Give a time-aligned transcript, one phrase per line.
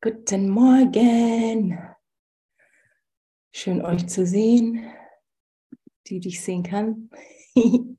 [0.00, 1.76] Guten Morgen.
[3.52, 4.88] Schön euch zu sehen,
[6.06, 7.10] die dich sehen kann.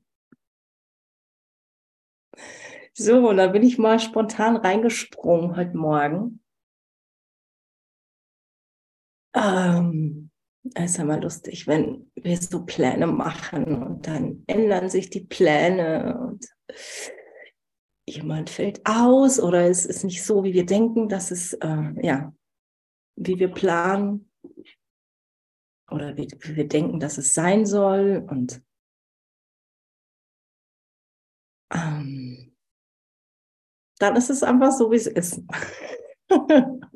[2.94, 6.42] so, da bin ich mal spontan reingesprungen heute Morgen.
[9.34, 10.30] Ähm,
[10.74, 16.18] es ist mal lustig, wenn wir so Pläne machen und dann ändern sich die Pläne
[16.18, 16.46] und
[18.10, 22.34] jemand fällt aus oder es ist nicht so, wie wir denken, dass es, äh, ja,
[23.16, 24.30] wie wir planen
[25.90, 28.62] oder wie, wie wir denken, dass es sein soll und
[31.72, 32.56] ähm,
[33.98, 35.42] dann ist es einfach so, wie es ist.
[36.30, 36.86] und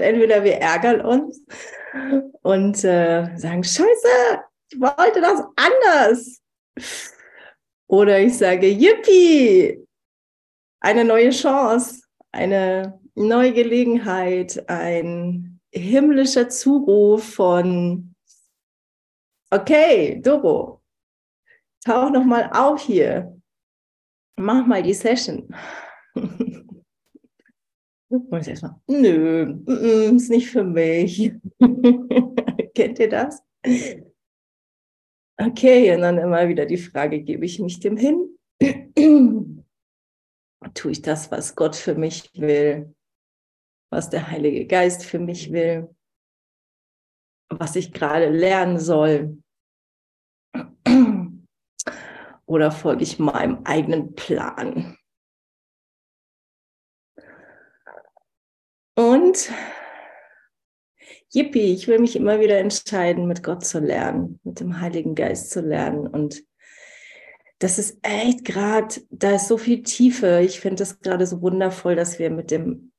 [0.00, 1.42] entweder wir ärgern uns
[2.42, 6.40] und äh, sagen, scheiße, ich wollte das anders.
[7.88, 9.86] Oder ich sage, Yippie,
[10.80, 18.14] eine neue Chance, eine neue Gelegenheit, ein himmlischer Zuruf von,
[19.50, 20.82] okay, Doro,
[21.84, 23.40] tauch noch mal auf hier,
[24.36, 25.48] mach mal die Session.
[28.08, 29.58] Und ich erstmal, nö,
[30.14, 31.32] ist nicht für mich.
[32.74, 33.42] Kennt ihr das?
[35.38, 38.38] Okay, und dann immer wieder die Frage, gebe ich mich dem hin?
[40.74, 42.94] Tue ich das, was Gott für mich will,
[43.90, 45.94] was der Heilige Geist für mich will,
[47.50, 49.42] was ich gerade lernen soll?
[52.46, 54.96] Oder folge ich meinem eigenen Plan?
[58.94, 59.52] Und
[61.32, 65.50] Yippie, ich will mich immer wieder entscheiden, mit Gott zu lernen, mit dem Heiligen Geist
[65.50, 66.06] zu lernen.
[66.06, 66.44] Und
[67.58, 70.40] das ist echt gerade, da ist so viel Tiefe.
[70.44, 72.92] Ich finde es gerade so wundervoll, dass wir mit dem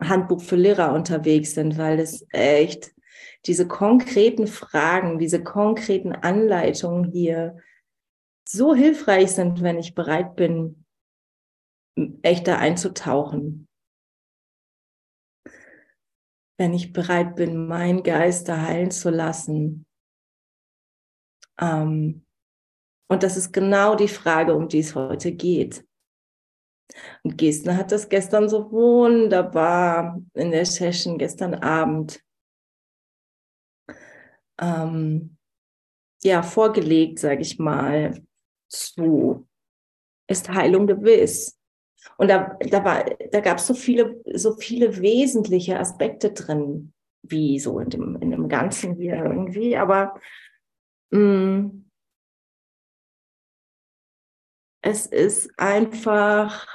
[0.00, 2.92] Handbuch für Lehrer unterwegs sind, weil es echt
[3.46, 7.58] diese konkreten Fragen, diese konkreten Anleitungen hier
[8.48, 10.84] so hilfreich sind, wenn ich bereit bin,
[12.22, 13.68] echt da einzutauchen
[16.56, 19.86] wenn ich bereit bin, meinen Geist heilen zu lassen.
[21.60, 22.24] Ähm,
[23.08, 25.86] und das ist genau die Frage, um die es heute geht.
[27.22, 32.22] Und Gestner hat das gestern so wunderbar in der Session gestern Abend
[34.60, 35.36] ähm,
[36.22, 38.22] ja vorgelegt, sage ich mal,
[38.68, 39.46] zu
[40.26, 41.58] ist Heilung gewiss.
[42.16, 46.92] Und da, da, war, da gab es so viele, so viele wesentliche Aspekte drin,
[47.22, 49.76] wie so in dem, in dem Ganzen hier irgendwie.
[49.76, 50.14] Aber
[51.10, 51.84] mh, mm,
[54.82, 56.66] es ist einfach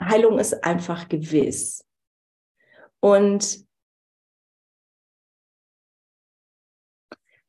[0.00, 1.84] Heilung ist einfach gewiss.
[3.00, 3.66] Und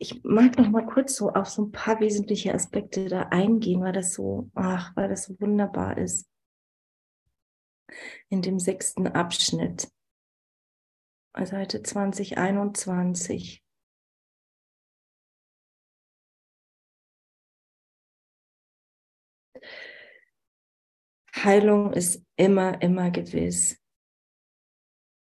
[0.03, 3.93] ich mag noch mal kurz so auf so ein paar wesentliche Aspekte da eingehen, weil
[3.93, 6.29] das so, ach, weil das so wunderbar ist.
[8.27, 9.89] In dem sechsten Abschnitt,
[11.41, 13.63] Seite 2021.
[21.33, 23.79] Heilung ist immer, immer gewiss.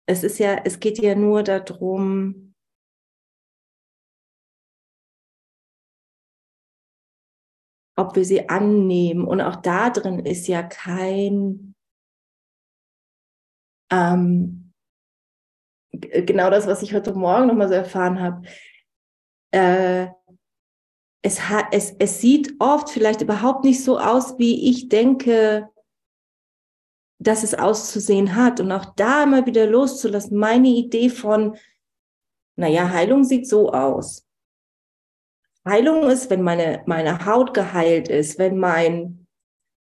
[0.07, 2.50] Es ist ja, es geht ja nur darum,
[8.01, 9.25] ob wir sie annehmen.
[9.25, 11.75] Und auch da drin ist ja kein,
[13.93, 14.73] ähm,
[15.93, 18.47] genau das, was ich heute Morgen nochmal so erfahren habe.
[19.53, 20.09] Äh,
[21.23, 21.39] es,
[21.73, 25.69] es, es sieht oft vielleicht überhaupt nicht so aus, wie ich denke,
[27.19, 28.61] dass es auszusehen hat.
[28.61, 31.57] Und auch da immer wieder loszulassen, meine Idee von,
[32.57, 34.27] naja, Heilung sieht so aus.
[35.67, 39.27] Heilung ist, wenn meine, meine Haut geheilt ist, wenn mein,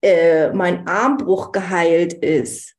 [0.01, 2.75] äh, mein Armbruch geheilt ist.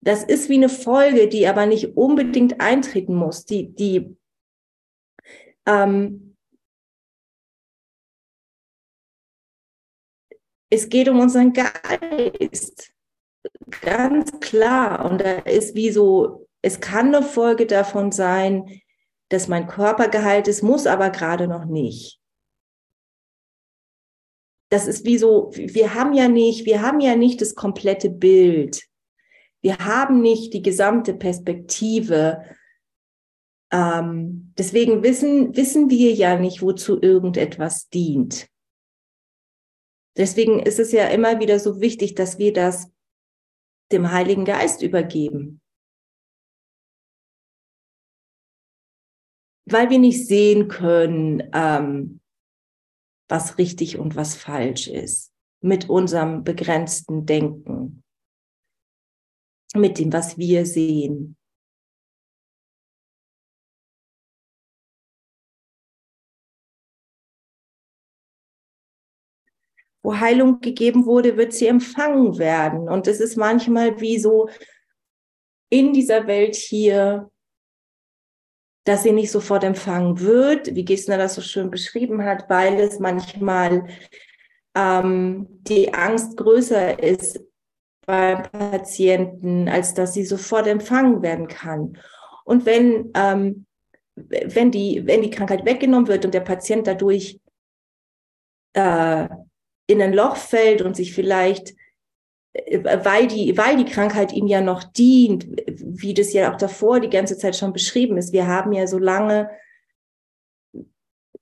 [0.00, 3.44] Das ist wie eine Folge, die aber nicht unbedingt eintreten muss.
[3.44, 4.16] Die, die,
[5.66, 6.36] ähm,
[10.70, 12.92] es geht um unseren Geist.
[13.80, 15.10] Ganz klar.
[15.10, 18.80] Und da ist wie so, es kann eine Folge davon sein,
[19.28, 22.20] dass mein Körper geheilt ist, muss aber gerade noch nicht.
[24.70, 28.82] Das ist wie so, wir haben ja nicht, wir haben ja nicht das komplette Bild.
[29.60, 32.44] Wir haben nicht die gesamte Perspektive.
[33.72, 38.48] Ähm, deswegen wissen, wissen wir ja nicht, wozu irgendetwas dient.
[40.16, 42.90] Deswegen ist es ja immer wieder so wichtig, dass wir das
[43.92, 45.60] dem Heiligen Geist übergeben.
[49.70, 52.20] Weil wir nicht sehen können, ähm,
[53.28, 58.02] was richtig und was falsch ist mit unserem begrenzten Denken,
[59.74, 61.38] mit dem, was wir sehen.
[70.08, 72.88] wo Heilung gegeben wurde, wird sie empfangen werden.
[72.88, 74.48] Und es ist manchmal wie so
[75.68, 77.30] in dieser Welt hier,
[78.88, 82.98] dass sie nicht sofort empfangen wird, wie Gesner das so schön beschrieben hat, weil es
[82.98, 83.86] manchmal
[84.74, 87.38] ähm, die Angst größer ist
[88.06, 91.98] beim Patienten, als dass sie sofort empfangen werden kann.
[92.46, 93.66] Und wenn, ähm,
[94.14, 97.38] wenn, die, wenn die Krankheit weggenommen wird und der Patient dadurch
[98.72, 99.28] äh,
[99.86, 101.74] in ein Loch fällt und sich vielleicht,
[102.82, 105.46] weil die, weil die Krankheit ihm ja noch dient,
[105.80, 108.32] wie das ja auch davor die ganze Zeit schon beschrieben ist.
[108.32, 109.50] Wir haben ja so lange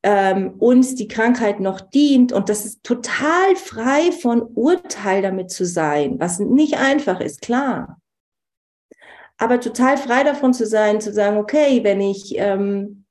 [0.03, 5.65] ähm, uns die Krankheit noch dient und das ist total frei von Urteil damit zu
[5.65, 8.01] sein, was nicht einfach ist, klar.
[9.39, 13.07] Aber total frei davon zu sein, zu sagen, okay, wenn ich ähm,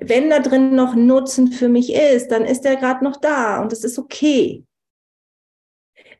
[0.00, 3.72] wenn da drin noch Nutzen für mich ist, dann ist er gerade noch da und
[3.72, 4.65] es ist okay.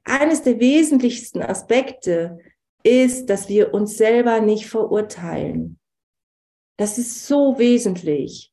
[0.09, 2.39] Eines der wesentlichsten Aspekte
[2.85, 5.81] ist, dass wir uns selber nicht verurteilen.
[6.79, 8.53] Das ist so wesentlich.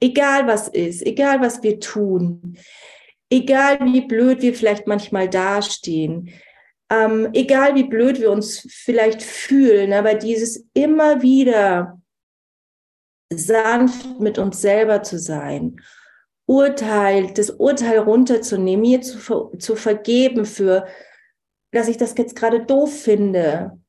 [0.00, 2.58] Egal was ist, egal was wir tun,
[3.30, 6.30] egal wie blöd wir vielleicht manchmal dastehen,
[6.90, 12.02] ähm, egal wie blöd wir uns vielleicht fühlen, aber dieses immer wieder
[13.32, 15.80] sanft mit uns selber zu sein,
[16.52, 20.86] Urteil, das Urteil runterzunehmen, mir zu, zu vergeben für,
[21.72, 23.80] dass ich das jetzt gerade doof finde,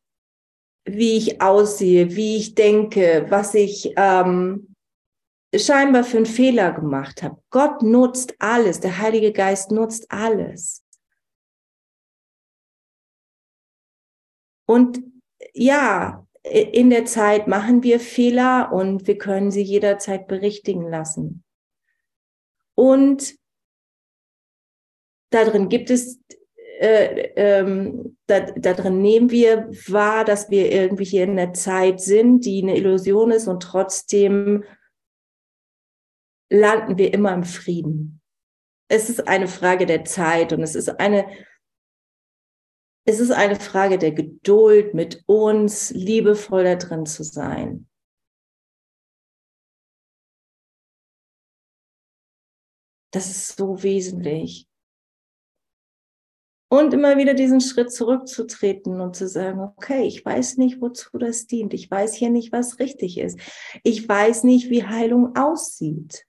[0.85, 4.75] wie ich aussehe, wie ich denke, was ich ähm,
[5.53, 7.41] scheinbar für einen Fehler gemacht habe.
[7.49, 10.85] Gott nutzt alles, der Heilige Geist nutzt alles.
[14.65, 15.03] Und
[15.53, 21.42] ja, in der Zeit machen wir Fehler und wir können sie jederzeit berichtigen lassen.
[22.75, 23.35] Und
[25.31, 26.19] darin gibt es,
[26.79, 32.01] äh, ähm, da, da drin nehmen wir wahr, dass wir irgendwie hier in der Zeit
[32.01, 34.63] sind, die eine Illusion ist und trotzdem
[36.49, 38.21] landen wir immer im Frieden.
[38.89, 41.25] Es ist eine Frage der Zeit und es ist eine
[43.05, 47.87] es ist eine Frage der Geduld, mit uns liebevoll da drin zu sein.
[53.13, 54.67] Das ist so wesentlich.
[56.71, 61.45] Und immer wieder diesen Schritt zurückzutreten und zu sagen, okay, ich weiß nicht, wozu das
[61.45, 61.75] dient.
[61.75, 63.39] Ich weiß hier nicht, was richtig ist.
[63.83, 66.25] Ich weiß nicht, wie Heilung aussieht.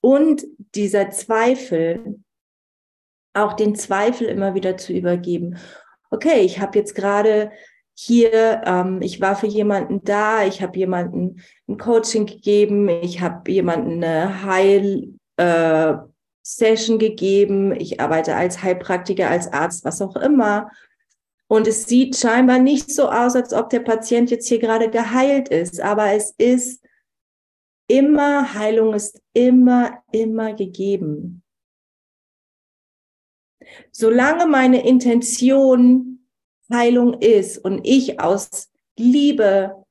[0.00, 2.24] Und dieser Zweifel,
[3.34, 5.58] auch den Zweifel immer wieder zu übergeben.
[6.10, 7.52] Okay, ich habe jetzt gerade
[8.00, 13.50] hier, ähm, ich war für jemanden da, ich habe jemanden ein Coaching gegeben, ich habe
[13.50, 20.70] jemanden eine Heil-Session äh, gegeben, ich arbeite als Heilpraktiker, als Arzt, was auch immer.
[21.48, 25.48] Und es sieht scheinbar nicht so aus, als ob der Patient jetzt hier gerade geheilt
[25.48, 26.86] ist, aber es ist
[27.88, 31.42] immer, Heilung ist immer, immer gegeben.
[33.90, 36.17] Solange meine Intention
[36.72, 39.84] Heilung ist und ich aus Liebe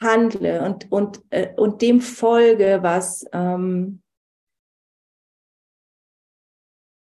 [0.00, 4.02] handle und, und, äh, und dem folge, was, ähm,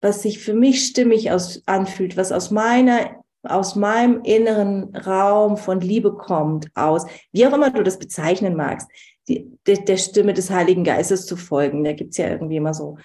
[0.00, 5.80] was sich für mich stimmig aus, anfühlt, was aus meiner aus meinem inneren Raum von
[5.80, 8.88] Liebe kommt, aus, wie auch immer du das bezeichnen magst
[9.28, 11.84] die, der, der Stimme des Heiligen Geistes zu folgen.
[11.84, 12.98] Da gibt's ja irgendwie immer so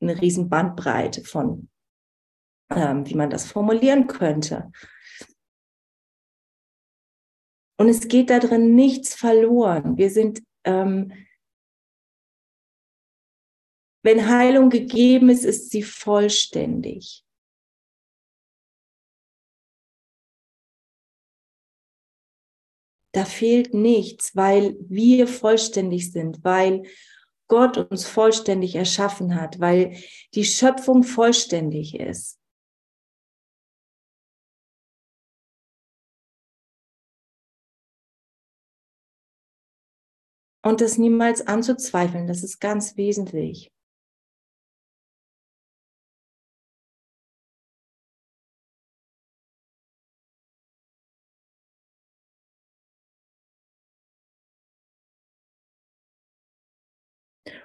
[0.00, 1.68] eine riesen Bandbreite von,
[3.06, 4.70] wie man das formulieren könnte.
[7.78, 9.96] Und es geht da drin nichts verloren.
[9.96, 11.12] Wir sind, ähm,
[14.04, 17.24] wenn Heilung gegeben ist, ist sie vollständig.
[23.12, 26.82] da fehlt nichts, weil wir vollständig sind, weil
[27.46, 29.96] Gott uns vollständig erschaffen hat, weil
[30.34, 32.38] die Schöpfung vollständig ist.
[40.64, 43.72] Und das niemals anzuzweifeln, das ist ganz wesentlich.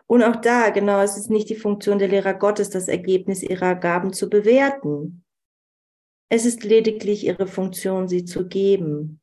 [0.08, 3.76] Und auch da, genau, es ist nicht die Funktion der Lehrer Gottes, das Ergebnis ihrer
[3.76, 5.24] Gaben zu bewerten.
[6.30, 9.22] Es ist lediglich ihre Funktion, sie zu geben.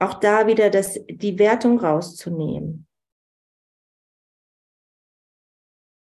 [0.00, 2.86] Auch da wieder das, die Wertung rauszunehmen.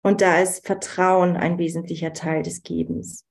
[0.03, 3.25] Und da ist Vertrauen ein wesentlicher Teil des Gebens.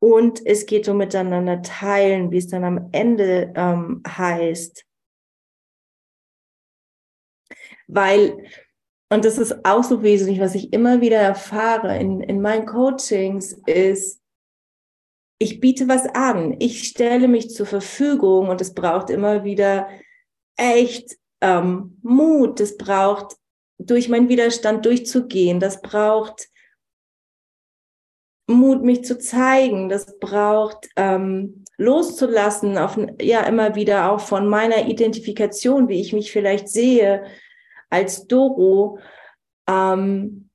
[0.00, 4.84] Und es geht um miteinander teilen, wie es dann am Ende ähm, heißt.
[7.88, 8.46] Weil,
[9.10, 13.52] und das ist auch so wesentlich, was ich immer wieder erfahre in, in meinen Coachings,
[13.66, 14.22] ist,
[15.38, 19.88] ich biete was an, ich stelle mich zur Verfügung und es braucht immer wieder
[20.56, 23.36] echt ähm, Mut, das braucht
[23.78, 26.48] durch meinen Widerstand durchzugehen, das braucht
[28.48, 34.88] Mut, mich zu zeigen, das braucht ähm, loszulassen, auf, ja immer wieder auch von meiner
[34.88, 37.26] Identifikation, wie ich mich vielleicht sehe,
[37.90, 38.98] als Doro.
[39.68, 40.47] Ähm,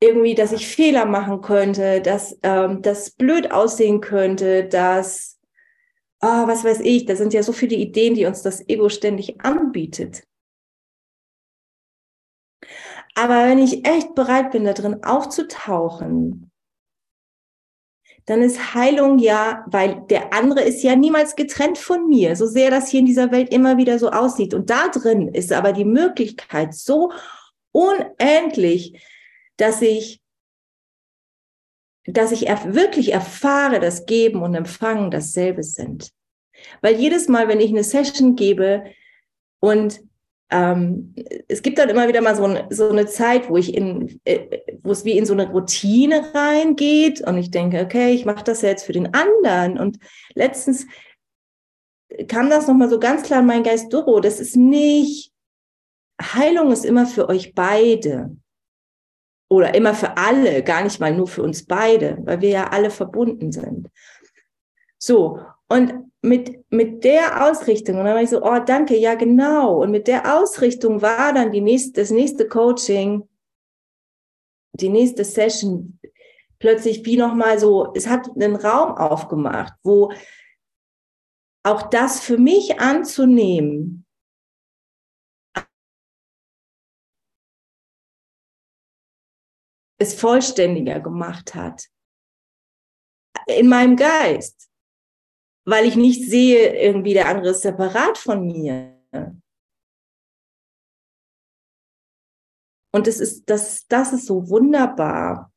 [0.00, 5.38] irgendwie, dass ich Fehler machen könnte, dass ähm, das blöd aussehen könnte, dass,
[6.22, 9.44] oh, was weiß ich, da sind ja so viele Ideen, die uns das Ego ständig
[9.44, 10.24] anbietet.
[13.14, 16.50] Aber wenn ich echt bereit bin, da drin aufzutauchen,
[18.26, 22.70] dann ist Heilung ja, weil der andere ist ja niemals getrennt von mir, so sehr
[22.70, 24.54] das hier in dieser Welt immer wieder so aussieht.
[24.54, 27.12] Und da drin ist aber die Möglichkeit so
[27.72, 28.94] unendlich,
[29.60, 30.20] dass ich,
[32.06, 36.10] dass ich wirklich erfahre, dass Geben und Empfangen dasselbe sind.
[36.80, 38.84] Weil jedes Mal, wenn ich eine Session gebe
[39.60, 40.00] und
[40.50, 41.14] ähm,
[41.46, 44.58] es gibt dann immer wieder mal so, ein, so eine Zeit, wo ich in, äh,
[44.82, 48.62] wo es wie in so eine Routine reingeht und ich denke, okay, ich mache das
[48.62, 49.78] jetzt für den anderen.
[49.78, 49.98] Und
[50.34, 50.86] letztens
[52.26, 55.32] kam das nochmal so ganz klar in meinen Geist, Doro, das ist nicht,
[56.20, 58.36] Heilung ist immer für euch beide.
[59.50, 62.90] Oder immer für alle, gar nicht mal nur für uns beide, weil wir ja alle
[62.90, 63.88] verbunden sind.
[64.96, 65.92] So, und
[66.22, 69.82] mit, mit der Ausrichtung, und dann war ich so, oh, danke, ja, genau.
[69.82, 73.28] Und mit der Ausrichtung war dann die nächste, das nächste Coaching,
[74.72, 75.98] die nächste Session
[76.60, 80.12] plötzlich wie nochmal so, es hat einen Raum aufgemacht, wo
[81.64, 83.99] auch das für mich anzunehmen,
[90.00, 91.86] es vollständiger gemacht hat.
[93.46, 94.70] In meinem Geist
[95.70, 98.98] weil ich nicht sehe, irgendwie der andere ist separat von mir.
[102.92, 105.52] Und das ist, das, das ist so wunderbar,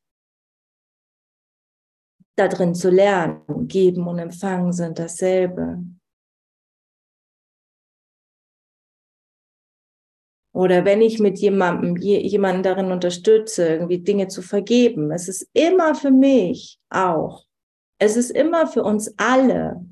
[2.36, 3.66] da drin zu lernen.
[3.66, 5.84] Geben und Empfangen sind dasselbe.
[10.54, 15.96] Oder wenn ich mit jemandem, jemanden darin unterstütze, irgendwie Dinge zu vergeben, es ist immer
[15.96, 17.44] für mich auch.
[17.98, 19.84] Es ist immer für uns alle.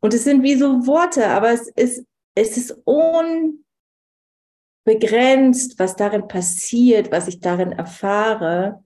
[0.00, 2.74] Und es sind wie so Worte, aber es ist, es ist
[4.86, 8.82] unbegrenzt, was darin passiert, was ich darin erfahre.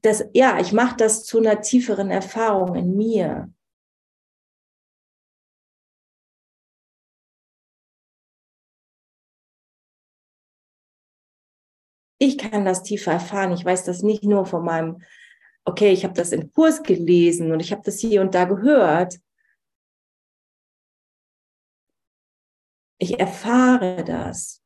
[0.00, 3.53] Das, ja, ich mache das zu einer tieferen Erfahrung in mir.
[12.26, 13.52] Ich kann das tiefer erfahren.
[13.52, 15.02] Ich weiß das nicht nur von meinem
[15.66, 19.18] okay, ich habe das im Kurs gelesen und ich habe das hier und da gehört.
[22.98, 24.62] Ich erfahre das.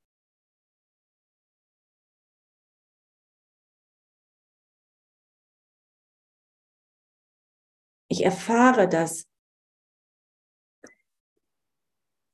[8.08, 9.26] Ich erfahre, dass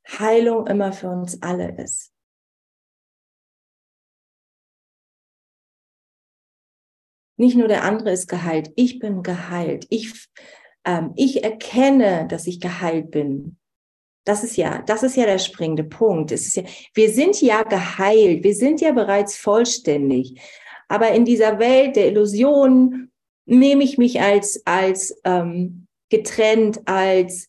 [0.06, 2.13] Heilung immer für uns alle ist.
[7.36, 9.86] Nicht nur der andere ist geheilt, ich bin geheilt.
[9.90, 10.28] Ich,
[10.84, 13.56] ähm, ich erkenne, dass ich geheilt bin.
[14.24, 16.32] Das ist ja, das ist ja der springende Punkt.
[16.32, 16.62] Es ist ja,
[16.94, 20.40] wir sind ja geheilt, wir sind ja bereits vollständig.
[20.88, 23.10] Aber in dieser Welt der Illusionen
[23.46, 27.48] nehme ich mich als, als ähm, getrennt, als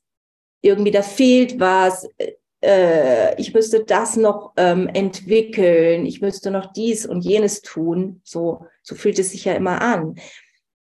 [0.62, 2.08] irgendwie da fehlt was.
[2.62, 8.22] äh, ich müsste das noch ähm, entwickeln, ich müsste noch dies und jenes tun.
[8.24, 10.16] So, so fühlt es sich ja immer an.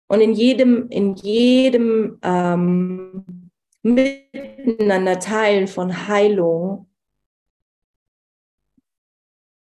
[0.06, 3.50] Und in jedem, in jedem ähm,
[3.82, 6.88] Miteinander teilen von Heilung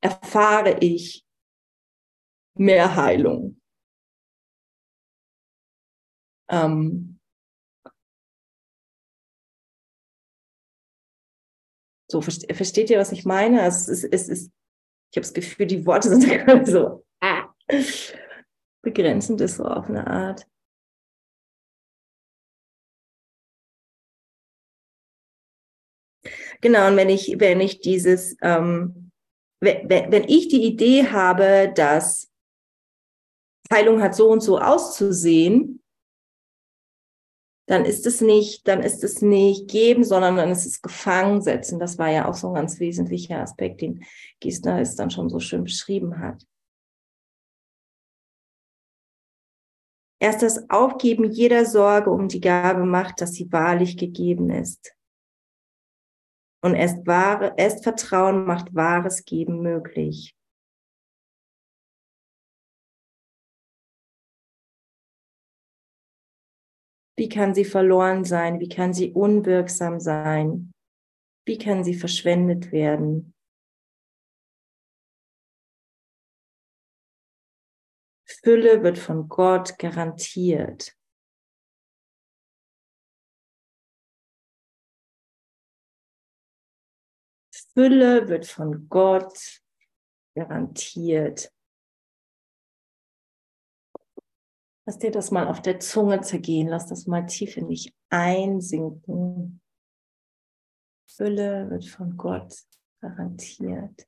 [0.01, 1.25] erfahre ich
[2.55, 3.59] mehr Heilung.
[6.49, 7.19] Ähm,
[12.07, 13.63] so, versteht ihr, was ich meine?
[13.63, 14.53] Also es ist, es ist
[15.13, 16.23] ich habe das Gefühl, die Worte sind
[16.67, 17.02] so
[18.81, 20.47] begrenzend ist so auf eine Art.
[26.61, 29.11] Genau, und wenn ich, wenn ich dieses, ähm,
[29.59, 32.31] wenn, wenn ich die Idee habe, dass
[33.71, 35.81] Heilung hat so und so auszusehen,
[37.67, 41.79] dann ist es nicht, dann ist es nicht geben, sondern dann ist es gefangen setzen.
[41.79, 44.03] Das war ja auch so ein ganz wesentlicher Aspekt, den
[44.39, 46.45] Giesner es dann schon so schön beschrieben hat.
[50.23, 54.95] Erst das Aufgeben jeder Sorge um die Gabe macht, dass sie wahrlich gegeben ist.
[56.63, 60.33] Und erst, wahre, erst Vertrauen macht wahres Geben möglich.
[67.17, 68.61] Wie kann sie verloren sein?
[68.61, 70.71] Wie kann sie unwirksam sein?
[71.45, 73.33] Wie kann sie verschwendet werden?
[78.43, 80.97] Fülle wird von Gott garantiert.
[87.73, 89.61] Fülle wird von Gott
[90.35, 91.53] garantiert.
[94.85, 96.67] Lass dir das mal auf der Zunge zergehen.
[96.67, 99.61] Lass das mal tief in dich einsinken.
[101.07, 102.53] Fülle wird von Gott
[102.99, 104.05] garantiert.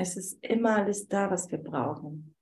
[0.00, 2.36] Es ist immer alles da, was wir brauchen.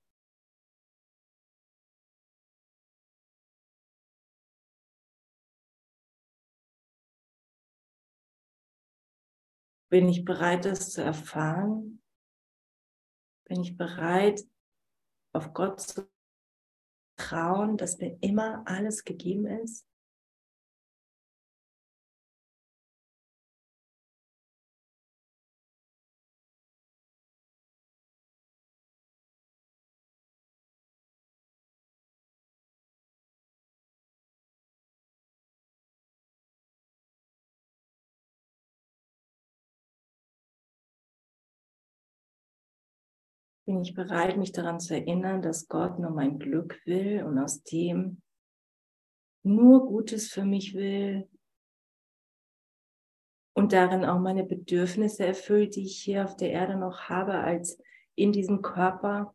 [9.89, 12.03] Bin ich bereit, das zu erfahren?
[13.49, 14.43] Bin ich bereit,
[15.33, 16.11] auf Gott zu
[17.19, 19.89] trauen, dass mir immer alles gegeben ist?
[43.67, 47.63] Bin ich bereit, mich daran zu erinnern, dass Gott nur mein Glück will und aus
[47.65, 48.23] dem
[49.43, 51.29] nur Gutes für mich will
[53.55, 57.81] und darin auch meine Bedürfnisse erfüllt, die ich hier auf der Erde noch habe, als
[58.15, 59.35] in diesem Körper.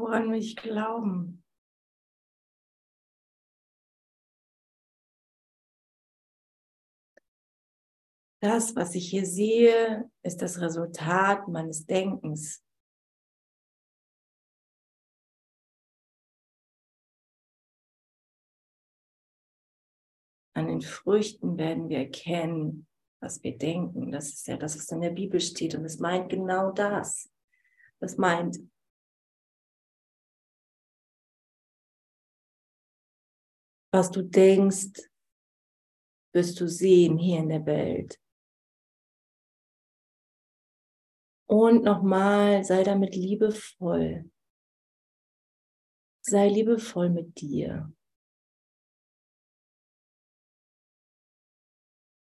[0.00, 1.44] Woran will ich glauben?
[8.42, 12.64] Das, was ich hier sehe, ist das Resultat meines Denkens.
[20.54, 22.86] An den Früchten werden wir erkennen,
[23.20, 24.10] was wir denken.
[24.10, 25.74] Das ist ja das, was in der Bibel steht.
[25.74, 27.30] Und es meint genau das.
[27.98, 28.58] Das meint,
[33.92, 35.10] was du denkst,
[36.32, 38.20] wirst du sehen hier in der Welt.
[41.46, 44.30] Und nochmal, sei damit liebevoll.
[46.22, 47.92] Sei liebevoll mit dir.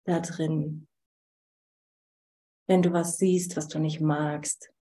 [0.04, 0.88] Da drin.
[2.66, 4.73] Wenn du was siehst, was du nicht magst,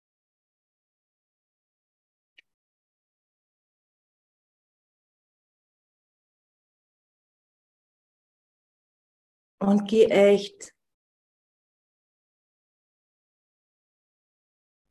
[9.63, 10.75] Und geh echt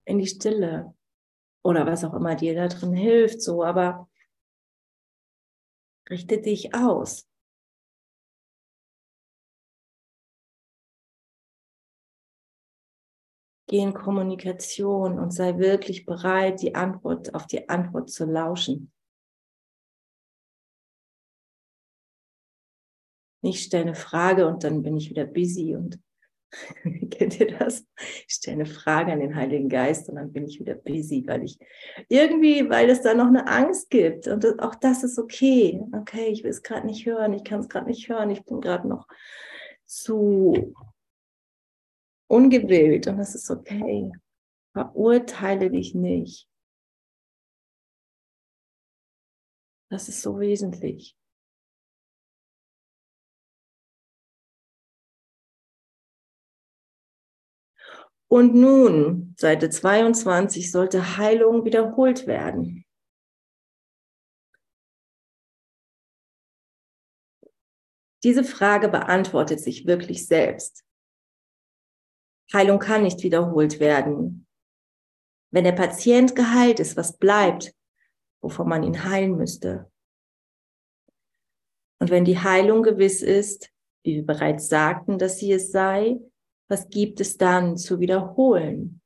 [0.06, 0.96] in die Stille
[1.62, 4.10] oder was auch immer dir da drin hilft, so, aber
[6.10, 7.28] richte dich aus.
[13.68, 18.94] Geh in Kommunikation und sei wirklich bereit, die Antwort auf die Antwort zu lauschen.
[23.42, 26.00] Nicht stelle eine Frage und dann bin ich wieder busy und
[27.12, 27.86] kennt ihr das?
[28.28, 31.44] Ich stelle eine Frage an den Heiligen Geist und dann bin ich wieder busy, weil
[31.44, 31.58] ich
[32.10, 35.82] irgendwie, weil es da noch eine Angst gibt und das, auch das ist okay.
[35.94, 38.62] Okay, ich will es gerade nicht hören, ich kann es gerade nicht hören, ich bin
[38.62, 39.08] gerade noch
[39.86, 40.74] zu
[42.28, 44.12] ungewillt und das ist okay.
[44.74, 46.48] Verurteile dich nicht.
[49.90, 51.18] Das ist so wesentlich.
[58.32, 62.86] Und nun, Seite 22, sollte Heilung wiederholt werden.
[68.24, 70.86] Diese Frage beantwortet sich wirklich selbst.
[72.54, 74.48] Heilung kann nicht wiederholt werden.
[75.54, 77.76] Wenn der Patient geheilt ist, was bleibt,
[78.42, 79.92] wovon man ihn heilen müsste?
[82.00, 86.22] Und wenn die Heilung gewiss ist, wie wir bereits sagten, dass sie es sei,
[86.72, 89.02] was gibt es dann zu wiederholen?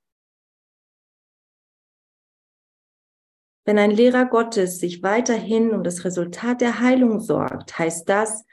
[3.66, 8.46] Wenn ein Lehrer Gottes sich weiterhin um das Resultat der Heilung sorgt, heißt das,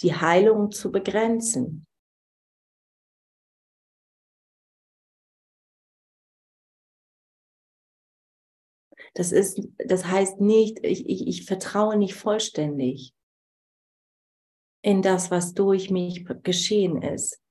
[0.00, 1.88] die Heilung zu begrenzen.
[9.14, 13.12] Das ist, das heißt nicht, ich, ich, ich vertraue nicht vollständig
[14.82, 17.41] in das, was durch mich geschehen ist.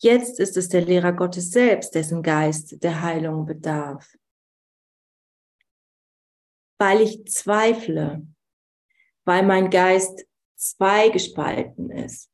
[0.00, 4.16] Jetzt ist es der Lehrer Gottes selbst, dessen Geist der Heilung bedarf.
[6.78, 8.24] Weil ich zweifle,
[9.24, 12.30] weil mein Geist zweigespalten ist,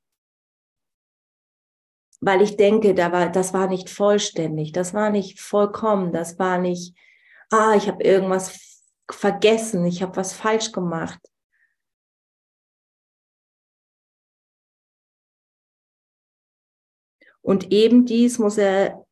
[2.21, 6.59] weil ich denke, da war, das war nicht vollständig, das war nicht vollkommen, das war
[6.59, 6.97] nicht,
[7.51, 11.19] ah, ich habe irgendwas vergessen, ich habe was falsch gemacht.
[17.45, 19.07] Und eben dies muss er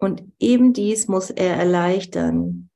[0.00, 2.70] und eben dies muss er erleichtern.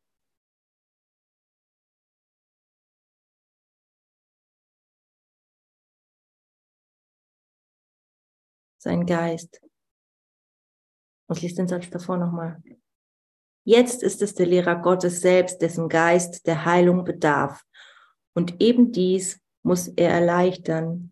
[8.78, 9.62] Sein Geist.
[11.28, 12.60] Und liest den Satz davor nochmal.
[13.64, 17.62] Jetzt ist es der Lehrer Gottes selbst, dessen Geist der Heilung bedarf.
[18.34, 21.11] Und eben dies muss er erleichtern.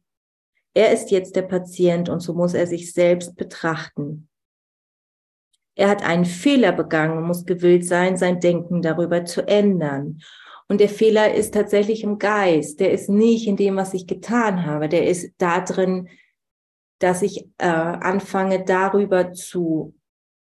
[0.80, 4.30] Er ist jetzt der Patient und so muss er sich selbst betrachten.
[5.74, 10.22] Er hat einen Fehler begangen und muss gewillt sein, sein Denken darüber zu ändern.
[10.68, 12.80] Und der Fehler ist tatsächlich im Geist.
[12.80, 14.88] Der ist nicht in dem, was ich getan habe.
[14.88, 16.08] Der ist da drin,
[16.98, 19.94] dass ich äh, anfange, darüber zu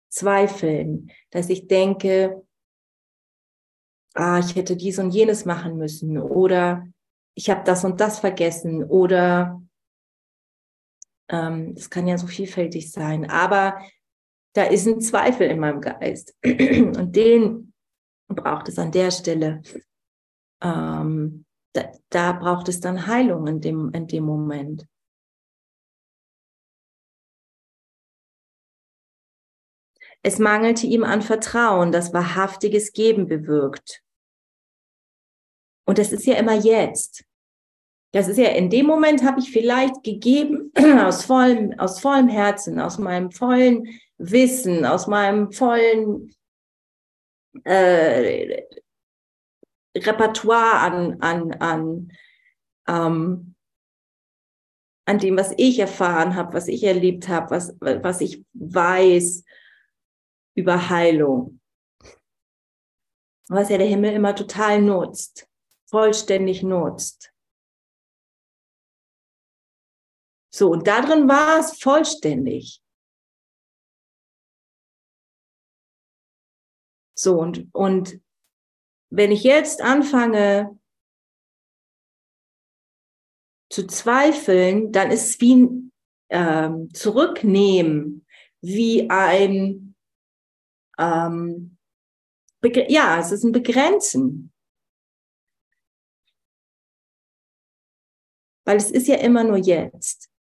[0.10, 2.44] zweifeln, dass ich denke,
[4.16, 6.88] ah, ich hätte dies und jenes machen müssen oder
[7.36, 9.62] ich habe das und das vergessen oder
[11.30, 13.30] ähm, das kann ja so vielfältig sein.
[13.30, 13.80] Aber
[14.54, 16.36] da ist ein Zweifel in meinem Geist.
[16.44, 17.74] Und den
[18.28, 19.62] braucht es an der Stelle.
[20.62, 24.88] Ähm, da, da braucht es dann Heilung in dem, in dem Moment.
[30.24, 34.02] Es mangelte ihm an Vertrauen, das wahrhaftiges Geben bewirkt.
[35.86, 37.26] Und das ist ja immer jetzt.
[38.16, 40.72] Das ist ja in dem Moment habe ich vielleicht gegeben
[41.04, 46.34] aus vollem, aus vollem Herzen, aus meinem vollen Wissen, aus meinem vollen
[47.66, 48.64] äh,
[49.98, 52.12] Repertoire an, an, an,
[52.88, 53.56] ähm,
[55.06, 59.44] an dem, was ich erfahren habe, was ich erlebt habe, was, was ich weiß
[60.56, 61.60] über Heilung.
[63.50, 65.50] Was ja der Himmel immer total nutzt,
[65.90, 67.35] vollständig nutzt.
[70.56, 72.82] So, und darin war es vollständig.
[77.14, 78.22] So, und, und
[79.10, 80.80] wenn ich jetzt anfange
[83.70, 85.92] zu zweifeln, dann ist es wie ein
[86.30, 88.26] ähm, Zurücknehmen,
[88.62, 89.94] wie ein,
[90.98, 91.78] ähm,
[92.88, 94.54] ja, es ist ein Begrenzen.
[98.64, 100.32] Weil es ist ja immer nur jetzt.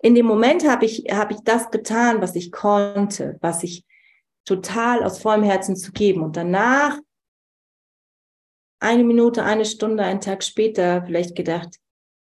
[0.00, 3.84] In dem Moment habe ich, habe ich das getan, was ich konnte, was ich
[4.44, 6.22] total aus vollem Herzen zu geben.
[6.22, 6.98] Und danach,
[8.80, 11.76] eine Minute, eine Stunde, einen Tag später, vielleicht gedacht,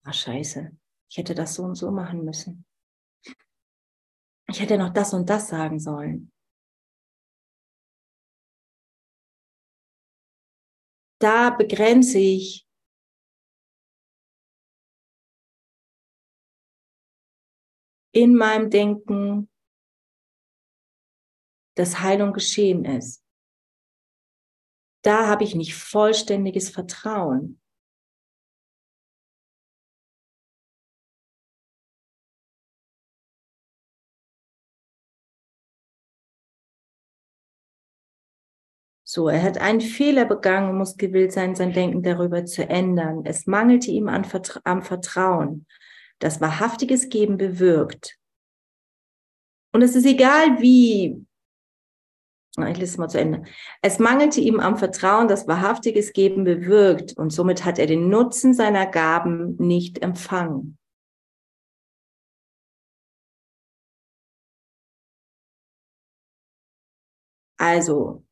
[0.05, 0.71] ah scheiße,
[1.11, 2.67] ich hätte das so und so machen müssen.
[4.49, 6.31] Ich hätte noch das und das sagen sollen.
[11.19, 12.64] Da begrenze ich
[18.15, 19.51] in meinem Denken,
[21.75, 23.23] dass Heilung geschehen ist.
[25.03, 27.61] Da habe ich nicht vollständiges Vertrauen.
[39.07, 43.27] So, er hat einen Fehler begangen und muss gewillt sein, sein Denken darüber zu ändern.
[43.27, 45.67] Es mangelte ihm an Vertra am Vertrauen.
[46.21, 48.19] Das wahrhaftiges Geben bewirkt.
[49.73, 51.27] Und es ist egal, wie,
[52.57, 53.43] ich lese es mal zu Ende.
[53.83, 58.55] Es mangelte ihm am Vertrauen, das wahrhaftiges Geben bewirkt und somit hat er den Nutzen
[58.55, 60.79] seiner Gaben nicht empfangen.
[67.59, 68.24] Also,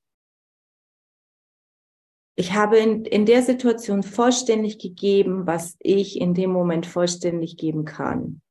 [2.42, 7.84] ich habe in, in der Situation vollständig gegeben, was ich in dem Moment vollständig geben
[7.84, 8.42] kann.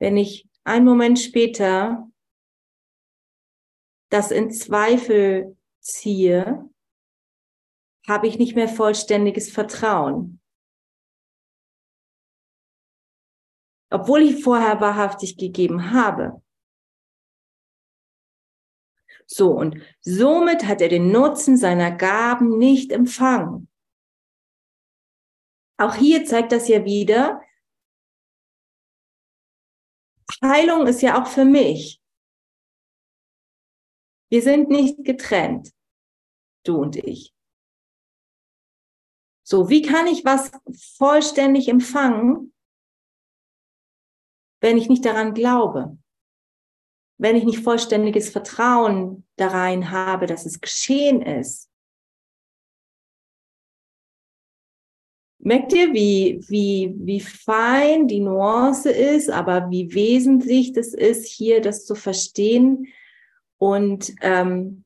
[0.00, 2.10] Wenn ich einen Moment später
[4.08, 6.70] das in Zweifel ziehe,
[8.08, 10.40] habe ich nicht mehr vollständiges Vertrauen.
[13.90, 16.41] Obwohl ich vorher wahrhaftig gegeben habe.
[19.34, 23.66] So, und somit hat er den Nutzen seiner Gaben nicht empfangen.
[25.78, 27.40] Auch hier zeigt das ja wieder,
[30.44, 32.02] Heilung ist ja auch für mich.
[34.28, 35.72] Wir sind nicht getrennt,
[36.64, 37.32] du und ich.
[39.44, 40.50] So, wie kann ich was
[40.98, 42.52] vollständig empfangen,
[44.60, 45.96] wenn ich nicht daran glaube?
[47.22, 51.70] Wenn ich nicht vollständiges Vertrauen da rein habe, dass es geschehen ist.
[55.38, 61.60] Merkt ihr, wie, wie, wie fein die Nuance ist, aber wie wesentlich das ist, hier
[61.60, 62.88] das zu verstehen
[63.56, 64.84] und ähm,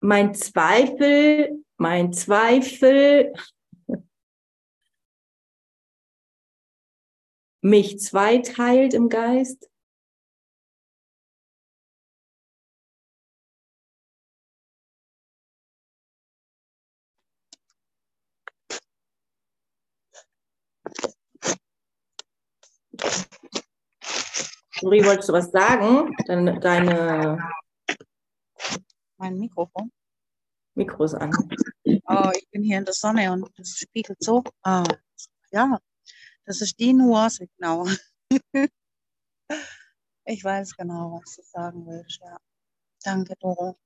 [0.00, 3.34] mein Zweifel, mein Zweifel
[7.66, 9.68] mich zweiteilt im Geist?
[24.82, 26.14] Uri, wolltest du was sagen?
[26.26, 27.38] Deine, deine
[29.18, 29.90] mein Mikrofon.
[30.74, 31.30] Mikro ist an.
[32.06, 34.44] Oh, ich bin hier in der Sonne und es spiegelt so.
[34.62, 34.84] Ah,
[35.50, 35.80] ja,
[36.46, 37.86] das ist die Nuance, genau.
[40.24, 42.38] ich weiß genau, was du sagen willst, ja.
[43.04, 43.76] Danke, Doro.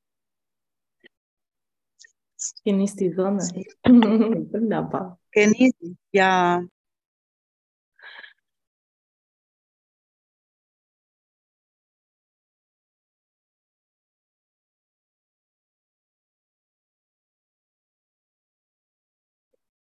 [2.64, 3.42] Genieß die Sonne.
[3.84, 5.20] Wunderbar.
[5.32, 6.62] Genießen, ja.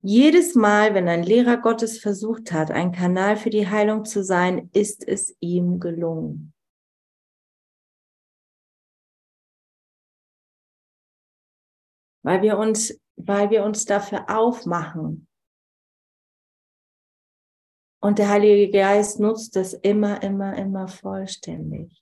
[0.08, 4.70] Jedes Mal, wenn ein Lehrer Gottes versucht hat, ein Kanal für die Heilung zu sein,
[4.72, 6.54] ist es ihm gelungen.
[12.22, 15.26] Weil wir uns, weil wir uns dafür aufmachen.
[18.00, 22.00] Und der Heilige Geist nutzt das immer, immer, immer vollständig.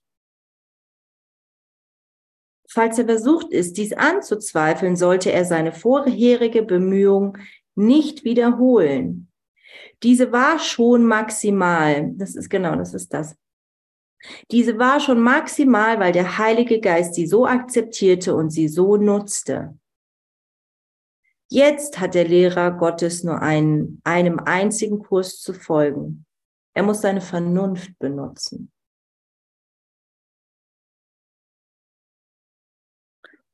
[2.68, 7.38] Falls er versucht ist, dies anzuzweifeln, sollte er seine vorherige Bemühung
[7.74, 9.28] nicht wiederholen.
[10.02, 12.12] Diese war schon maximal.
[12.16, 13.36] Das ist genau, das ist das.
[14.50, 19.78] Diese war schon maximal, weil der Heilige Geist sie so akzeptierte und sie so nutzte.
[21.50, 26.24] Jetzt hat der Lehrer Gottes nur einen, einem einzigen Kurs zu folgen.
[26.74, 28.72] Er muss seine Vernunft benutzen.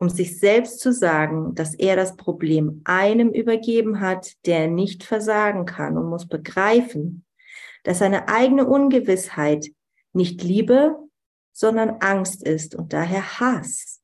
[0.00, 5.66] Um sich selbst zu sagen, dass er das Problem einem übergeben hat, der nicht versagen
[5.66, 7.26] kann und muss begreifen,
[7.84, 9.70] dass seine eigene Ungewissheit
[10.14, 10.96] nicht Liebe,
[11.52, 14.00] sondern Angst ist und daher Hass.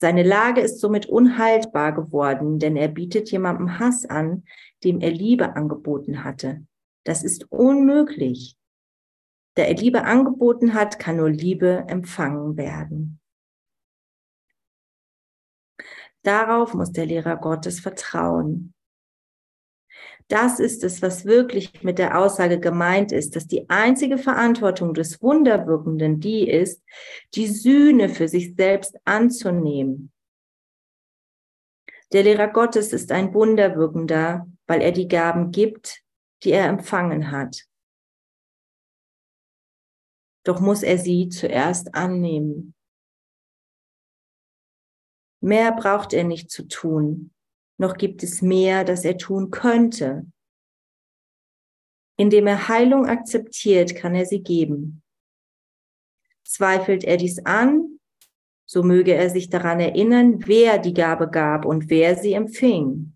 [0.00, 4.44] Seine Lage ist somit unhaltbar geworden, denn er bietet jemandem Hass an,
[4.84, 6.64] dem er Liebe angeboten hatte.
[7.04, 8.56] Das ist unmöglich.
[9.56, 13.20] Der er Liebe angeboten hat, kann nur Liebe empfangen werden.
[16.24, 18.74] Darauf muss der Lehrer Gottes vertrauen.
[20.28, 25.20] Das ist es, was wirklich mit der Aussage gemeint ist, dass die einzige Verantwortung des
[25.22, 26.82] Wunderwirkenden die ist,
[27.34, 30.12] die Sühne für sich selbst anzunehmen.
[32.12, 36.02] Der Lehrer Gottes ist ein Wunderwirkender, weil er die Gaben gibt,
[36.42, 37.64] die er empfangen hat.
[40.44, 42.74] Doch muss er sie zuerst annehmen.
[45.44, 47.30] Mehr braucht er nicht zu tun,
[47.76, 50.24] noch gibt es mehr, das er tun könnte.
[52.16, 55.02] Indem er Heilung akzeptiert, kann er sie geben.
[56.46, 58.00] Zweifelt er dies an,
[58.64, 63.14] so möge er sich daran erinnern, wer die Gabe gab und wer sie empfing.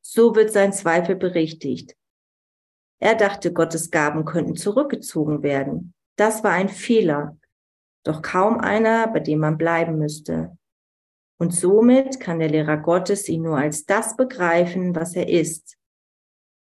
[0.00, 1.96] So wird sein Zweifel berichtigt.
[3.00, 5.92] Er dachte, Gottes Gaben könnten zurückgezogen werden.
[6.14, 7.36] Das war ein Fehler,
[8.04, 10.56] doch kaum einer, bei dem man bleiben müsste.
[11.38, 15.76] Und somit kann der Lehrer Gottes ihn nur als das begreifen, was er ist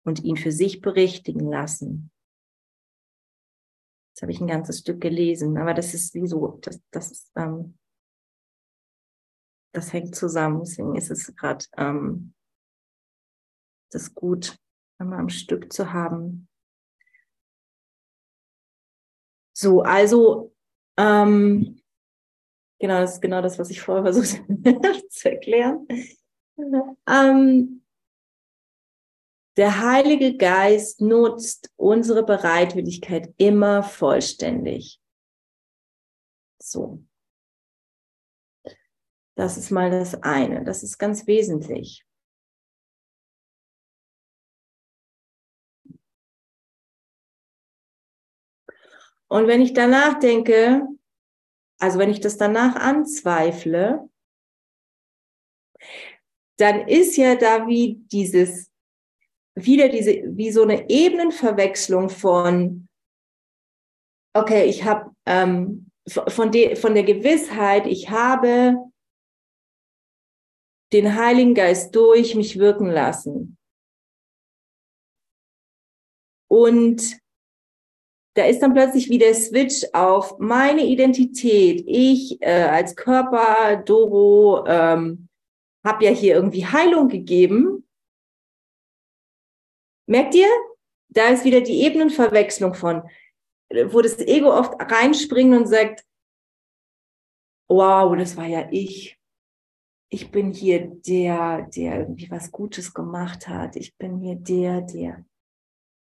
[0.04, 2.10] und ihn für sich berichtigen lassen.
[4.10, 7.78] Jetzt habe ich ein ganzes Stück gelesen, aber das ist wie so, das, das, ähm,
[9.72, 10.60] das hängt zusammen.
[10.60, 12.34] Deswegen ist es gerade ähm,
[13.90, 14.58] das gut,
[14.98, 16.48] einmal am Stück zu haben.
[19.52, 20.54] So, also
[21.00, 21.80] ähm,
[22.78, 24.42] genau, das ist genau das, was ich vorher versucht
[25.10, 25.86] zu erklären.
[27.08, 27.82] Ähm,
[29.56, 35.00] der Heilige Geist nutzt unsere Bereitwilligkeit immer vollständig.
[36.62, 37.02] So.
[39.36, 40.64] Das ist mal das eine.
[40.64, 42.04] Das ist ganz wesentlich.
[49.30, 50.86] Und wenn ich danach denke,
[51.78, 54.08] also wenn ich das danach anzweifle,
[56.58, 58.70] dann ist ja da wie dieses,
[59.54, 62.88] wieder diese, wie so eine Ebenenverwechslung von,
[64.36, 68.76] okay, ich habe ähm, von, de, von der Gewissheit, ich habe
[70.92, 73.56] den Heiligen Geist durch mich wirken lassen.
[76.48, 77.20] Und
[78.34, 81.82] da ist dann plötzlich wieder der Switch auf meine Identität.
[81.86, 85.28] Ich äh, als Körper, Doro, ähm,
[85.84, 87.86] habe ja hier irgendwie Heilung gegeben.
[90.06, 90.48] Merkt ihr?
[91.08, 93.02] Da ist wieder die Ebenenverwechslung von,
[93.86, 96.04] wo das Ego oft reinspringt und sagt,
[97.68, 99.18] wow, das war ja ich.
[100.12, 103.76] Ich bin hier der, der irgendwie was Gutes gemacht hat.
[103.76, 105.24] Ich bin hier der, der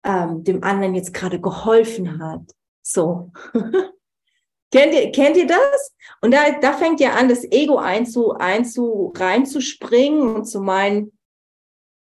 [0.04, 2.42] ähm, dem anderen jetzt gerade geholfen hat.
[2.82, 3.32] So.
[4.70, 5.94] kennt, ihr, kennt ihr das?
[6.20, 11.18] Und da, da fängt ja an, das Ego einzu, einzu, reinzuspringen und zu meinen,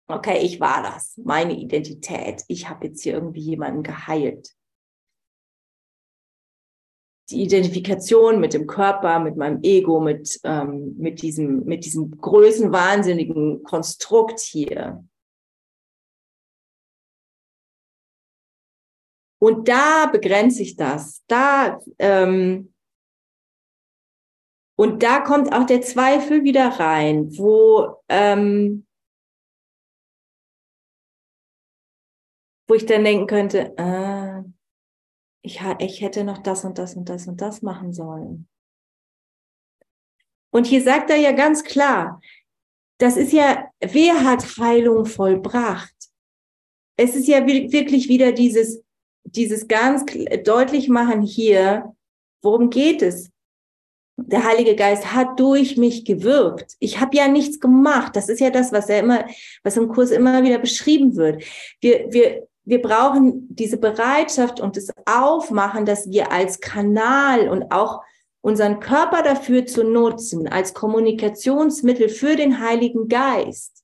[0.09, 2.44] okay, ich war das, meine Identität.
[2.49, 4.51] Ich habe jetzt hier irgendwie jemanden geheilt.
[7.31, 13.62] Die Identifikation mit dem Körper, mit meinem Ego, mit, ähm, mit, diesem, mit diesem größenwahnsinnigen
[13.62, 15.03] Konstrukt hier,
[19.45, 21.23] Und da begrenze ich das.
[21.27, 22.73] Da, ähm,
[24.75, 28.87] und da kommt auch der Zweifel wieder rein, wo, ähm,
[32.67, 34.45] wo ich dann denken könnte, äh,
[35.42, 38.49] ich, ich hätte noch das und das und das und das machen sollen.
[40.55, 42.19] Und hier sagt er ja ganz klar,
[42.97, 45.95] das ist ja, wer hat Heilung vollbracht?
[46.97, 48.84] Es ist ja wirklich wieder dieses,
[49.25, 50.04] dieses ganz
[50.44, 51.94] deutlich machen hier,
[52.42, 53.31] worum geht es?
[54.16, 56.77] Der Heilige Geist hat durch mich gewirkt.
[56.79, 58.14] Ich habe ja nichts gemacht.
[58.14, 59.25] Das ist ja das, was er immer,
[59.64, 61.42] was im Kurs immer wieder beschrieben wird.
[61.81, 68.02] Wir, wir, wir brauchen diese Bereitschaft und das Aufmachen, dass wir als Kanal und auch
[68.40, 73.83] unseren Körper dafür zu nutzen, als Kommunikationsmittel für den Heiligen Geist.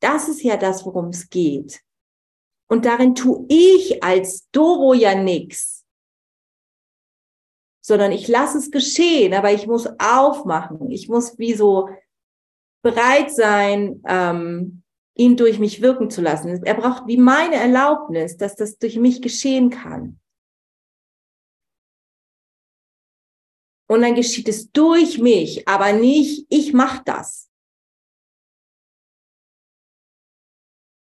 [0.00, 1.80] Das ist ja das, worum es geht.
[2.68, 5.76] Und darin tue ich als Doro ja nichts.
[7.80, 10.90] sondern ich lasse es geschehen, aber ich muss aufmachen.
[10.90, 11.88] Ich muss wie so
[12.82, 14.82] bereit sein, ähm,
[15.14, 16.62] ihn durch mich wirken zu lassen.
[16.64, 20.20] Er braucht wie meine Erlaubnis, dass das durch mich geschehen kann.
[23.88, 27.47] Und dann geschieht es durch mich, aber nicht, ich mache das.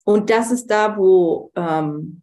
[0.08, 2.22] Und das ist da, wo ähm,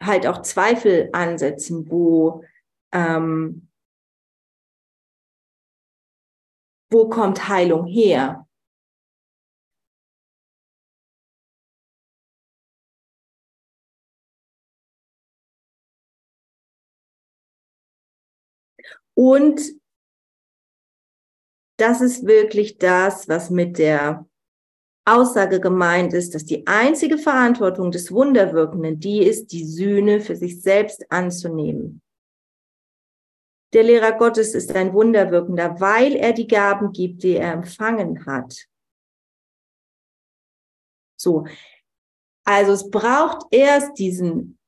[0.00, 2.44] halt auch Zweifel ansetzen, wo
[2.92, 3.68] ähm,
[6.88, 8.46] wo kommt Heilung her?
[19.14, 19.60] Und
[21.76, 24.28] das ist wirklich das, was mit der
[25.16, 30.60] Aussage gemeint ist, dass die einzige Verantwortung des Wunderwirkenden die ist, die Sühne für sich
[30.62, 32.02] selbst anzunehmen.
[33.74, 38.66] Der Lehrer Gottes ist ein Wunderwirkender, weil er die Gaben gibt, die er empfangen hat.
[41.20, 41.46] So.
[42.44, 44.58] Also es braucht erst diesen,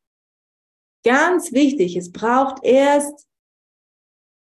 [1.03, 3.26] ganz wichtig, es braucht erst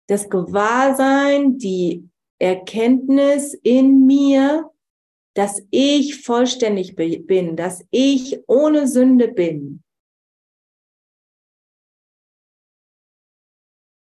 [0.08, 4.73] das Gewahrsein, die Erkenntnis in mir,
[5.36, 9.84] dass ich vollständig bin, dass ich ohne Sünde bin,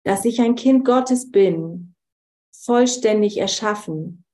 [0.05, 1.95] dass ich ein Kind Gottes bin,
[2.55, 4.25] vollständig erschaffen.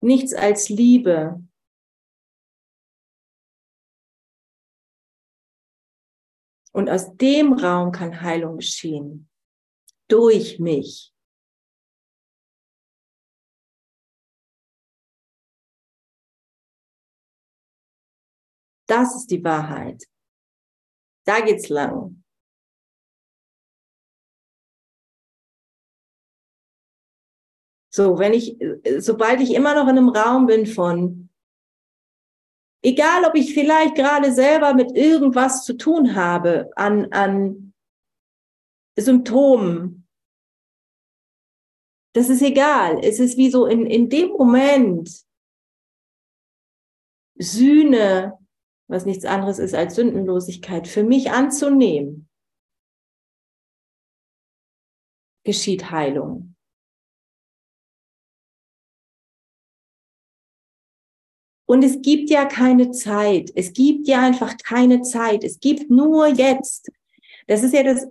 [0.00, 1.46] Nichts als Liebe,
[6.76, 9.30] Und aus dem Raum kann Heilung geschehen.
[10.08, 11.15] Durch mich.
[18.86, 20.04] Das ist die Wahrheit.
[21.24, 22.22] Da geht's lang.
[27.92, 28.56] So, wenn ich,
[28.98, 31.26] sobald ich immer noch in einem Raum bin von
[32.86, 37.72] Egal, ob ich vielleicht gerade selber mit irgendwas zu tun habe an, an
[38.96, 40.06] Symptomen.
[42.14, 43.00] Das ist egal.
[43.02, 45.10] Es ist wie so in, in dem Moment
[47.38, 48.38] Sühne,
[48.88, 52.28] was nichts anderes ist als Sündenlosigkeit, für mich anzunehmen,
[55.44, 56.56] geschieht Heilung.
[61.68, 63.50] Und es gibt ja keine Zeit.
[63.54, 65.42] Es gibt ja einfach keine Zeit.
[65.42, 66.90] Es gibt nur jetzt.
[67.48, 68.06] Das ist ja das,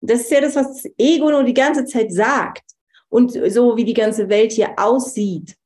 [0.00, 2.64] das ist ja das, was das Ego nur die ganze Zeit sagt.
[3.08, 5.56] Und so wie die ganze Welt hier aussieht.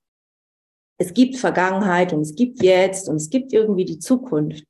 [1.00, 4.66] Es gibt Vergangenheit und es gibt jetzt und es gibt irgendwie die Zukunft.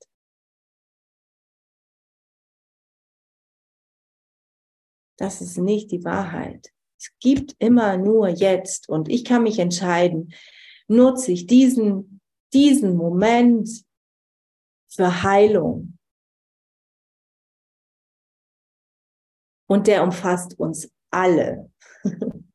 [5.18, 6.72] Das ist nicht die Wahrheit.
[6.99, 10.33] Es gibt immer nur jetzt und ich kann mich entscheiden,
[10.87, 12.20] nutze ich diesen
[12.53, 13.85] diesen Moment
[14.89, 15.99] für Heilung.
[19.68, 21.70] Und der umfasst uns alle.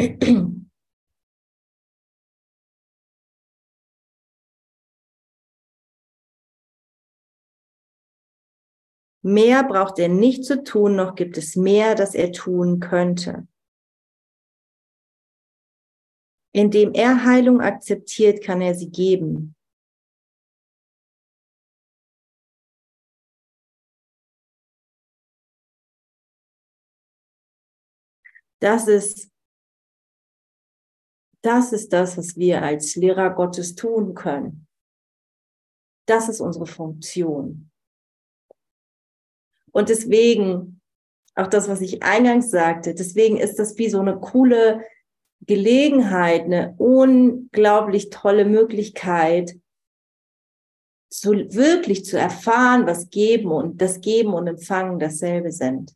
[9.22, 13.46] Mehr braucht er nicht zu tun, noch gibt es mehr, das er tun könnte.
[16.52, 19.54] Indem er Heilung akzeptiert, kann er sie geben.
[28.60, 29.30] Das ist,
[31.42, 34.66] das ist das, was wir als Lehrer Gottes tun können.
[36.06, 37.70] Das ist unsere Funktion.
[39.72, 40.80] Und deswegen,
[41.34, 44.84] auch das, was ich eingangs sagte, deswegen ist das wie so eine coole
[45.46, 49.58] Gelegenheit, eine unglaublich tolle Möglichkeit,
[51.10, 55.94] zu, wirklich zu erfahren, was Geben und das Geben und Empfangen dasselbe sind.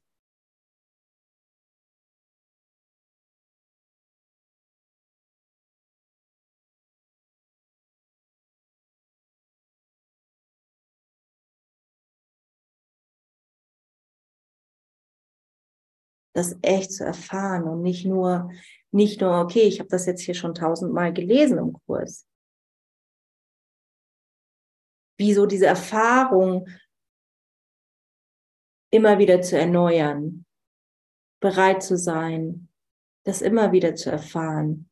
[16.34, 18.50] Das echt zu erfahren und nicht nur,
[18.90, 22.26] nicht nur, okay, ich habe das jetzt hier schon tausendmal gelesen im Kurs.
[25.16, 26.68] Wie so diese Erfahrung
[28.90, 30.44] immer wieder zu erneuern,
[31.40, 32.68] bereit zu sein,
[33.24, 34.90] das immer wieder zu erfahren.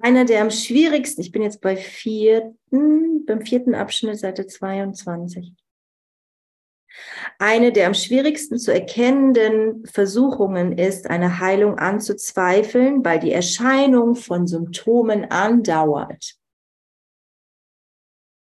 [0.00, 5.54] Einer der am schwierigsten, ich bin jetzt bei vierten, beim vierten Abschnitt, Seite 22.
[7.38, 14.46] Eine der am schwierigsten zu erkennenden Versuchungen ist, eine Heilung anzuzweifeln, weil die Erscheinung von
[14.46, 16.36] Symptomen andauert.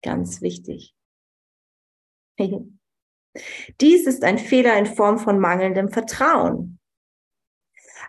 [0.03, 0.94] Ganz wichtig.
[3.80, 6.78] Dies ist ein Fehler in Form von mangelndem Vertrauen.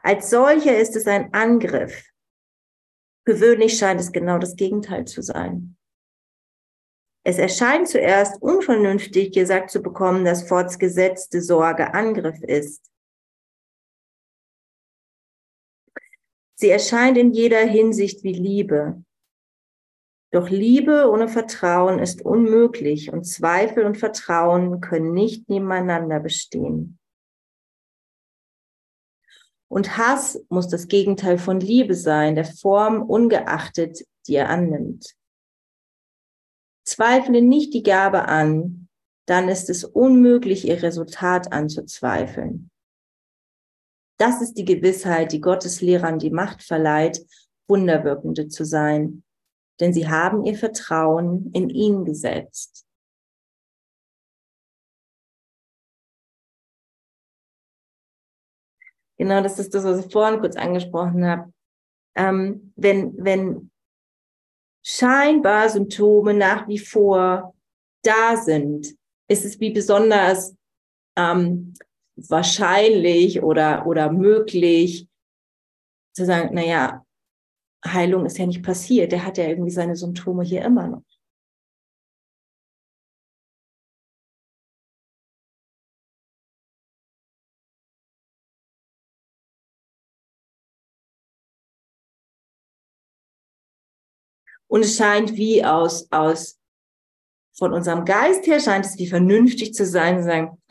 [0.03, 2.08] Als solcher ist es ein Angriff.
[3.29, 5.77] Gewöhnlich scheint es genau das Gegenteil zu sein.
[7.23, 12.89] Es erscheint zuerst unvernünftig gesagt zu bekommen, dass fortgesetzte Sorge Angriff ist.
[16.55, 19.03] Sie erscheint in jeder Hinsicht wie Liebe.
[20.31, 26.98] Doch Liebe ohne Vertrauen ist unmöglich und Zweifel und Vertrauen können nicht nebeneinander bestehen.
[29.69, 35.15] Und Hass muss das Gegenteil von Liebe sein, der Form ungeachtet, die er annimmt.
[36.85, 38.87] Zweifle nicht die Gabe an,
[39.27, 42.71] dann ist es unmöglich, ihr Resultat anzuzweifeln.
[44.17, 47.23] Das ist die Gewissheit, die Gottes Lehrern die Macht verleiht,
[47.67, 49.23] Wunderwirkende zu sein,
[49.79, 52.88] denn sie haben ihr Vertrauen in ihn gesetzt.
[59.19, 61.53] Genau, das ist das, was ich vorhin kurz angesprochen habe.
[62.15, 63.69] Ähm, wenn, wenn
[64.81, 67.53] scheinbar Symptome nach wie vor
[68.01, 68.95] da sind,
[69.27, 70.55] ist es wie besonders
[71.17, 71.73] ähm,
[72.15, 75.07] wahrscheinlich oder, oder möglich
[76.15, 77.05] zu sagen, naja,
[77.85, 81.03] Heilung ist ja nicht passiert, der hat ja irgendwie seine Symptome hier immer noch.
[94.69, 96.59] Und es scheint wie aus, aus,
[97.57, 100.61] von unserem Geist her scheint es wie vernünftig zu sein, zu sagen,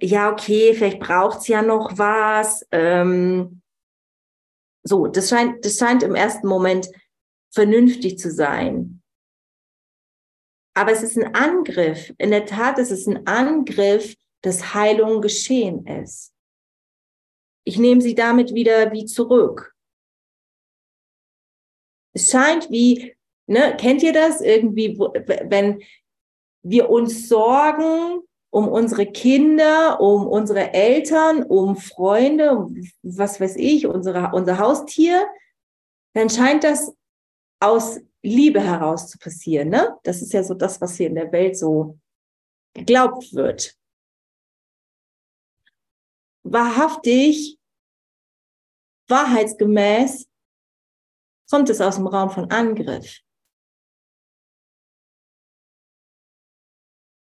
[0.00, 2.66] ja, okay, vielleicht braucht's ja noch was.
[2.70, 3.62] Ähm,
[4.82, 6.88] so, das scheint, das scheint im ersten Moment
[7.52, 9.02] vernünftig zu sein.
[10.74, 12.12] Aber es ist ein Angriff.
[12.18, 16.32] In der Tat ist es ein Angriff, dass Heilung geschehen ist.
[17.64, 19.74] Ich nehme sie damit wieder wie zurück.
[22.12, 23.16] Es scheint wie,
[23.50, 23.76] Ne?
[23.76, 25.82] Kennt ihr das irgendwie, wenn
[26.62, 33.86] wir uns sorgen um unsere Kinder, um unsere Eltern, um Freunde, um was weiß ich,
[33.86, 35.26] unsere, unser Haustier,
[36.14, 36.92] dann scheint das
[37.60, 39.68] aus Liebe heraus zu passieren.
[39.68, 39.96] Ne?
[40.02, 41.98] Das ist ja so das, was hier in der Welt so
[42.74, 43.76] geglaubt wird.
[46.42, 47.58] Wahrhaftig,
[49.08, 50.28] wahrheitsgemäß
[51.50, 53.20] kommt es aus dem Raum von Angriff.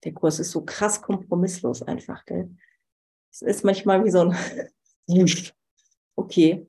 [0.03, 2.25] Der Kurs ist so krass kompromisslos einfach.
[2.25, 2.55] Gell?
[3.31, 4.37] Es ist manchmal wie so ein
[6.15, 6.67] Okay.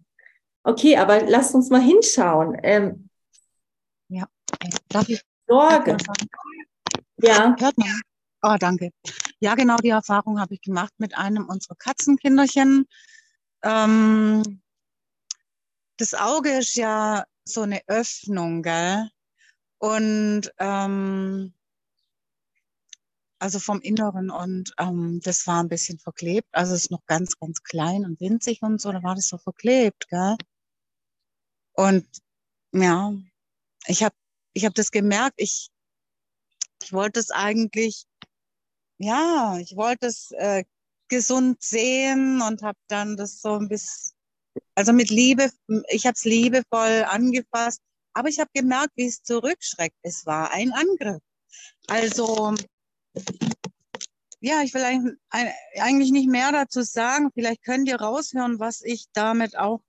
[0.62, 2.58] Okay, aber lasst uns mal hinschauen.
[2.62, 3.08] Ähm,
[4.08, 4.28] ja,
[4.88, 5.22] darf ich?
[5.46, 5.96] Sorge.
[7.22, 7.56] Ja.
[7.58, 8.00] Hört man?
[8.42, 8.90] Oh, danke.
[9.40, 12.86] Ja, genau die Erfahrung habe ich gemacht mit einem unserer Katzenkinderchen.
[13.62, 14.60] Ähm,
[15.96, 19.08] das Auge ist ja so eine Öffnung, gell?
[19.78, 21.54] Und ähm,
[23.38, 26.48] also vom Inneren und ähm, das war ein bisschen verklebt.
[26.52, 29.38] Also es ist noch ganz, ganz klein und winzig und so, da war das so
[29.38, 30.36] verklebt, gell?
[31.74, 32.06] Und
[32.72, 33.12] ja,
[33.86, 34.14] ich habe
[34.54, 35.70] ich hab das gemerkt, ich,
[36.82, 38.06] ich wollte es eigentlich,
[38.98, 40.64] ja, ich wollte es äh,
[41.08, 44.12] gesund sehen und habe dann das so ein bisschen,
[44.74, 45.50] also mit Liebe,
[45.88, 47.80] ich habe es liebevoll angefasst,
[48.14, 49.96] aber ich habe gemerkt, wie es zurückschreckt.
[50.02, 51.22] Es war ein Angriff.
[51.86, 52.54] Also
[54.40, 55.18] ja, ich will
[55.80, 57.30] eigentlich nicht mehr dazu sagen.
[57.32, 59.80] Vielleicht könnt ihr raushören, was ich damit auch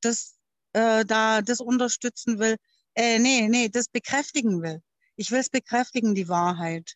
[0.00, 0.36] das,
[0.72, 2.56] äh, da, das unterstützen will.
[2.94, 4.82] Äh, nee, nee, das bekräftigen will.
[5.16, 6.94] Ich will es bekräftigen, die Wahrheit.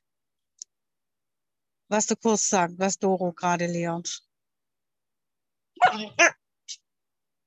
[1.89, 4.23] Was der Kurs sagt, was Doro gerade lehrt.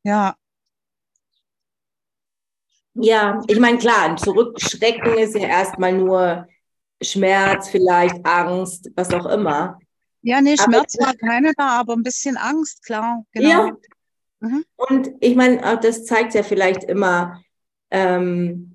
[0.03, 0.35] Ja.
[2.95, 6.47] Ja, ich meine, klar, zurückschrecken ist ja erstmal nur
[7.03, 9.79] Schmerz, vielleicht Angst, was auch immer.
[10.21, 13.25] Ja, nee, Schmerz aber, war keine da, aber ein bisschen Angst, klar.
[13.33, 13.49] Genau.
[13.49, 13.71] Ja.
[14.39, 14.65] Mhm.
[14.75, 17.41] Und ich meine, das zeigt ja vielleicht immer,
[17.91, 18.73] ähm,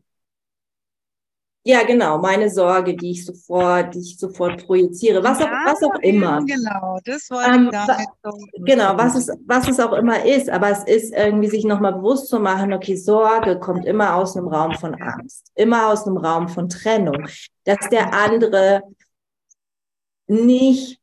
[1.64, 5.82] Ja, genau, meine Sorge, die ich sofort, die ich sofort projiziere, was, ja, auch, was
[5.82, 6.42] auch immer.
[6.46, 8.30] Genau, das wollte ähm, ich damit so
[8.64, 12.28] Genau, was es, was es auch immer ist, aber es ist irgendwie sich nochmal bewusst
[12.28, 16.48] zu machen, okay, Sorge kommt immer aus einem Raum von Angst, immer aus einem Raum
[16.48, 17.26] von Trennung,
[17.68, 18.82] dass der andere
[20.26, 20.98] nicht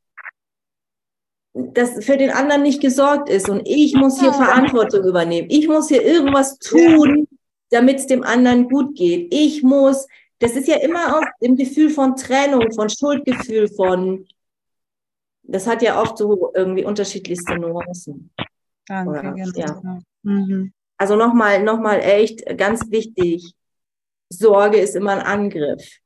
[1.54, 5.48] dass für den anderen nicht gesorgt ist und ich muss hier Verantwortung übernehmen.
[5.50, 7.30] Ich muss hier irgendwas tun,
[7.70, 9.34] damit es dem anderen gut geht.
[9.34, 10.06] Ich muss
[10.40, 14.28] das ist ja immer aus dem Gefühl von Trennung, von Schuldgefühl, von,
[15.44, 18.32] das hat ja oft so irgendwie unterschiedlichste Nuancen.
[18.88, 19.52] Danke, Oder, genau.
[19.56, 20.00] Ja.
[20.24, 20.74] Mhm.
[20.98, 23.54] Also nochmal, nochmal echt ganz wichtig.
[24.30, 26.00] Sorge ist immer ein Angriff.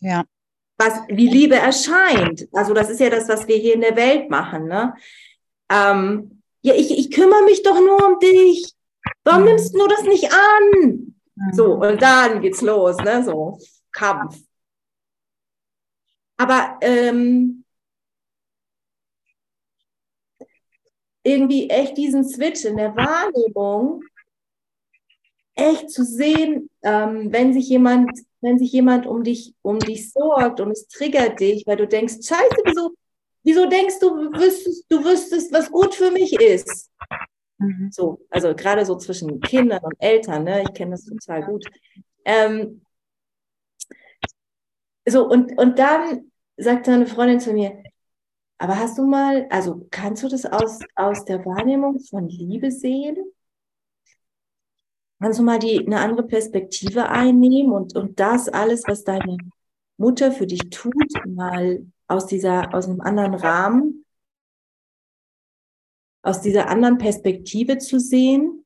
[0.00, 0.24] Ja.
[0.76, 2.48] Was, wie Liebe erscheint.
[2.52, 4.94] Also das ist ja das, was wir hier in der Welt machen, ne?
[5.70, 8.72] Ähm, ja, ich, ich kümmere mich doch nur um dich.
[9.22, 9.48] Warum mhm.
[9.48, 11.14] nimmst du das nicht an?
[11.52, 13.22] So, und dann geht's los, ne?
[13.24, 13.58] So,
[13.92, 14.38] Kampf.
[16.36, 17.64] Aber ähm,
[21.22, 24.02] irgendwie echt diesen Switch in der Wahrnehmung,
[25.54, 28.10] echt zu sehen, ähm, wenn sich jemand,
[28.44, 32.14] wenn sich jemand um dich, um dich sorgt und es triggert dich, weil du denkst,
[32.22, 32.94] scheiße, wieso,
[33.42, 36.90] wieso denkst du, wüsstest, du wüsstest, was gut für mich ist?
[37.58, 37.90] Mhm.
[37.90, 40.62] So, also gerade so zwischen Kindern und Eltern, ne?
[40.62, 41.64] ich kenne das total gut.
[42.24, 42.82] Ähm,
[45.06, 47.82] so, und, und dann sagt eine Freundin zu mir,
[48.58, 53.16] aber hast du mal, also kannst du das aus, aus der Wahrnehmung von Liebe sehen?
[55.20, 59.38] Kannst du mal die, eine andere Perspektive einnehmen und, und das alles, was deine
[59.96, 60.94] Mutter für dich tut,
[61.26, 64.04] mal aus dieser, aus einem anderen Rahmen
[66.24, 68.64] aus dieser anderen Perspektive zu sehen.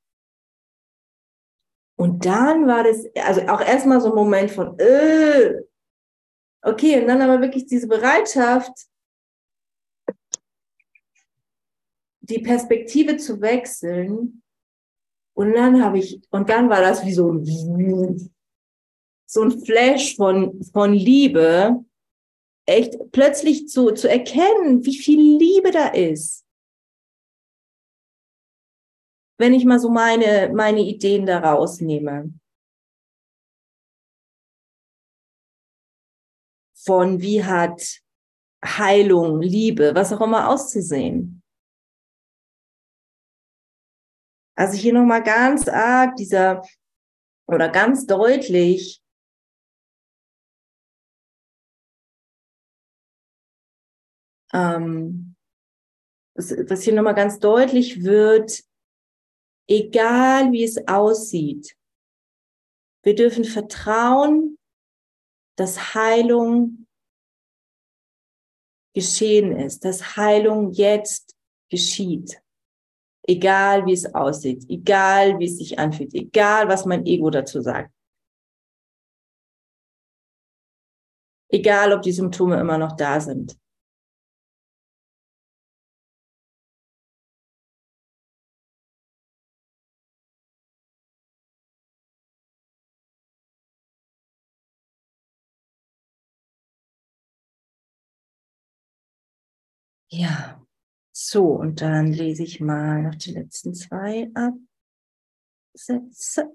[1.98, 5.62] Und dann war das, also auch erstmal so ein Moment von, äh,
[6.62, 8.72] okay, und dann aber wirklich diese Bereitschaft,
[12.20, 14.42] die Perspektive zu wechseln.
[15.38, 18.32] Und dann habe ich, und dann war das wie so ein,
[19.26, 21.84] so ein Flash von, von Liebe,
[22.66, 26.44] echt plötzlich zu, zu erkennen, wie viel Liebe da ist.
[29.38, 32.32] wenn ich mal so meine, meine Ideen da rausnehme.
[36.74, 38.00] Von wie hat
[38.64, 41.37] Heilung, Liebe, was auch immer auszusehen.
[44.58, 46.62] Also hier nochmal ganz arg dieser
[47.46, 49.00] oder ganz deutlich
[54.52, 55.36] ähm,
[56.34, 58.64] was hier nochmal ganz deutlich wird,
[59.68, 61.76] egal wie es aussieht.
[63.04, 64.58] Wir dürfen vertrauen,
[65.56, 66.88] dass Heilung
[68.92, 71.36] geschehen ist, dass Heilung jetzt
[71.70, 72.42] geschieht.
[73.30, 77.90] Egal wie es aussieht, egal wie es sich anfühlt, egal was mein Ego dazu sagt.
[81.50, 83.58] Egal ob die Symptome immer noch da sind.
[100.10, 100.57] Ja,
[101.30, 104.30] so, und dann lese ich mal noch die letzten zwei
[105.74, 106.52] Absätze.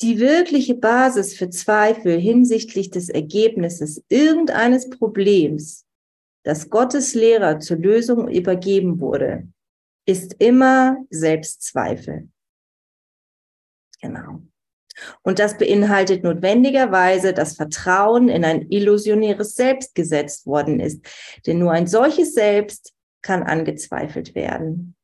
[0.00, 5.86] Die wirkliche Basis für Zweifel hinsichtlich des Ergebnisses irgendeines Problems,
[6.44, 9.48] das Gottes Lehrer zur Lösung übergeben wurde,
[10.06, 12.28] ist immer Selbstzweifel.
[14.00, 14.42] Genau.
[15.22, 21.04] Und das beinhaltet notwendigerweise, dass Vertrauen in ein illusionäres Selbst gesetzt worden ist.
[21.46, 22.92] Denn nur ein solches Selbst
[23.22, 24.94] kann angezweifelt werden.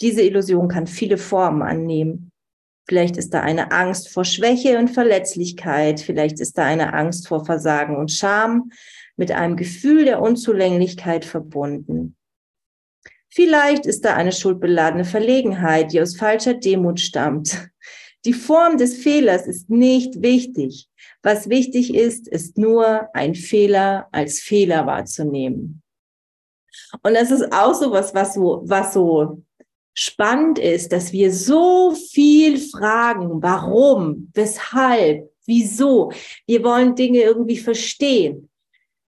[0.00, 2.32] Diese Illusion kann viele Formen annehmen.
[2.88, 6.00] Vielleicht ist da eine Angst vor Schwäche und Verletzlichkeit.
[6.00, 8.70] Vielleicht ist da eine Angst vor Versagen und Scham
[9.16, 12.16] mit einem Gefühl der Unzulänglichkeit verbunden.
[13.30, 17.70] Vielleicht ist da eine schuldbeladene Verlegenheit, die aus falscher Demut stammt.
[18.24, 20.88] Die Form des Fehlers ist nicht wichtig.
[21.22, 25.82] Was wichtig ist, ist nur ein Fehler als Fehler wahrzunehmen.
[27.02, 29.42] Und das ist auch so was, was so, was so
[29.94, 36.12] spannend ist, dass wir so viel fragen, warum, weshalb, wieso.
[36.46, 38.48] Wir wollen Dinge irgendwie verstehen.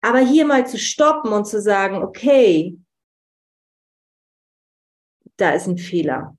[0.01, 2.77] Aber hier mal zu stoppen und zu sagen, okay,
[5.37, 6.37] da ist ein Fehler.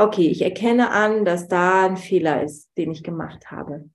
[0.00, 3.88] Okay, ich erkenne an, dass da ein Fehler ist, den ich gemacht habe.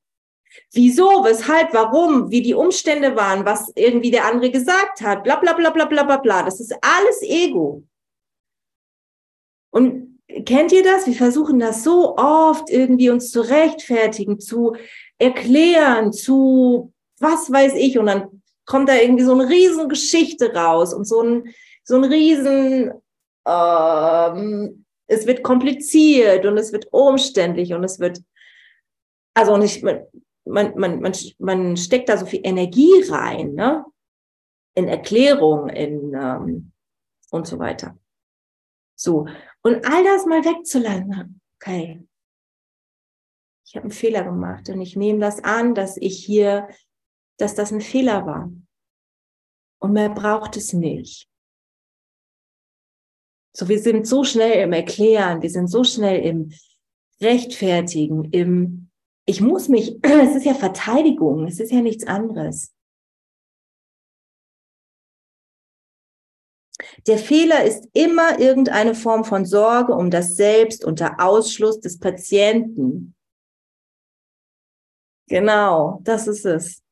[0.72, 5.53] Wieso, weshalb, warum, wie die Umstände waren, was irgendwie der andere gesagt hat, bla bla
[5.53, 6.43] bla bla bla bla bla.
[6.43, 7.84] Das ist alles Ego.
[9.72, 11.08] Und kennt ihr das?
[11.08, 14.76] Wir versuchen das so oft irgendwie uns zu rechtfertigen, zu
[15.18, 17.97] erklären, zu was weiß ich.
[17.97, 21.53] Und dann kommt da irgendwie so eine riesen Geschichte raus und so ein,
[21.84, 22.93] so ein riesen,
[23.45, 28.24] ähm, es wird kompliziert und es wird umständlich und es wird,
[29.34, 30.06] also nicht, man,
[30.45, 33.86] man, man, man, man steckt da so viel Energie rein, ne?
[34.78, 36.72] In Erklärung, in ähm,
[37.32, 37.97] und so weiter.
[38.95, 39.28] So.
[39.62, 41.41] Und all das mal wegzulassen.
[41.60, 42.06] Okay.
[43.68, 46.70] Ich habe einen Fehler gemacht und ich nehme das an, dass ich hier,
[47.38, 48.51] dass das ein Fehler war.
[49.80, 51.28] Und mehr braucht es nicht.
[53.58, 56.51] So, wir sind so schnell im Erklären, wir sind so schnell im
[57.22, 58.89] Rechtfertigen, im,
[59.26, 62.74] ich muss mich, es ist ja Verteidigung, es ist ja nichts anderes.
[67.08, 73.16] Der Fehler ist immer irgendeine Form von Sorge um das Selbst unter Ausschluss des Patienten.
[75.30, 76.85] Genau, das ist es.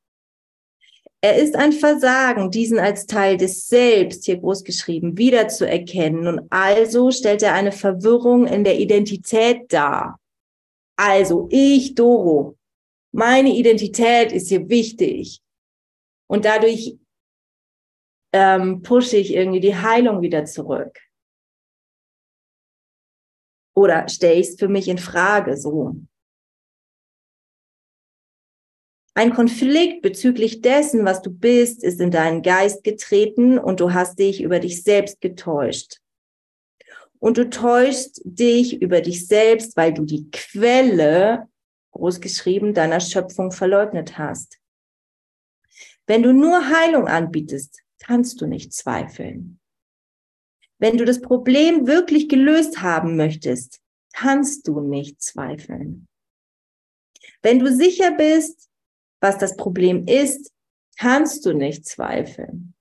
[1.23, 6.27] Er ist ein Versagen, diesen als Teil des Selbst, hier groß geschrieben, wiederzuerkennen.
[6.27, 10.19] Und also stellt er eine Verwirrung in der Identität dar.
[10.97, 12.57] Also, ich, Doro,
[13.13, 15.41] meine Identität ist hier wichtig.
[16.27, 16.97] Und dadurch
[18.33, 20.99] ähm, pushe ich irgendwie die Heilung wieder zurück.
[23.77, 25.95] Oder stelle ich es für mich in Frage so.
[29.15, 34.17] Ein Konflikt bezüglich dessen, was du bist, ist in deinen Geist getreten und du hast
[34.17, 35.99] dich über dich selbst getäuscht.
[37.19, 41.47] Und du täuschst dich über dich selbst, weil du die Quelle,
[41.91, 44.57] großgeschrieben, deiner Schöpfung verleugnet hast.
[46.07, 49.59] Wenn du nur Heilung anbietest, kannst du nicht zweifeln.
[50.79, 53.79] Wenn du das Problem wirklich gelöst haben möchtest,
[54.11, 56.07] kannst du nicht zweifeln.
[57.41, 58.69] Wenn du sicher bist,
[59.23, 60.51] was das Problem ist,
[60.97, 62.75] kannst du nicht zweifeln.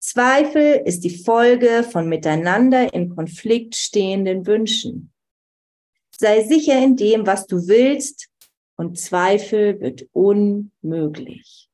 [0.00, 5.12] Zweifel ist die Folge von miteinander in Konflikt stehenden Wünschen.
[6.10, 8.28] Sei sicher in dem, was du willst,
[8.76, 11.70] und Zweifel wird unmöglich.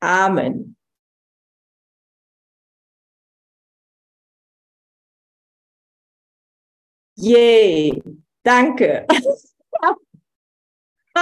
[0.00, 0.76] Amen.
[7.16, 8.00] Yay,
[8.44, 9.06] danke.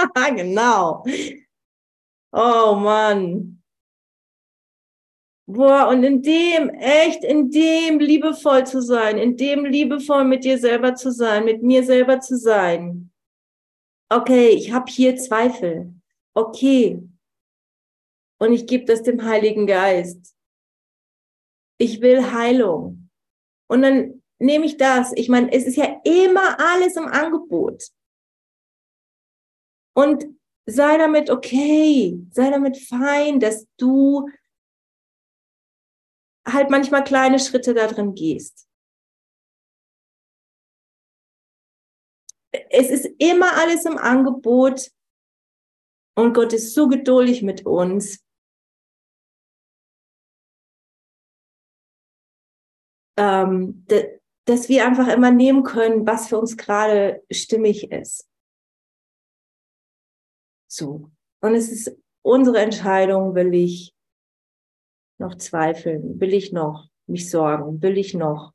[0.35, 1.03] genau.
[2.31, 3.61] Oh Mann.
[5.47, 10.57] Boah, und in dem, echt in dem liebevoll zu sein, in dem liebevoll mit dir
[10.57, 13.11] selber zu sein, mit mir selber zu sein.
[14.09, 15.93] Okay, ich habe hier Zweifel.
[16.33, 17.01] Okay.
[18.39, 20.35] Und ich gebe das dem Heiligen Geist.
[21.77, 23.09] Ich will Heilung.
[23.67, 25.13] Und dann nehme ich das.
[25.15, 27.83] Ich meine, es ist ja immer alles im Angebot.
[29.95, 30.25] Und
[30.65, 34.29] sei damit okay, sei damit fein, dass du
[36.47, 38.67] halt manchmal kleine Schritte da drin gehst.
[42.69, 44.91] Es ist immer alles im Angebot
[46.17, 48.23] und Gott ist so geduldig mit uns.
[53.17, 53.85] Ähm,
[54.45, 58.29] dass wir einfach immer nehmen können, was für uns gerade stimmig ist.
[60.75, 61.09] So.
[61.41, 63.95] Und es ist unsere Entscheidung, will ich
[65.17, 66.19] noch zweifeln?
[66.19, 67.81] Will ich noch mich sorgen?
[67.81, 68.53] Will ich noch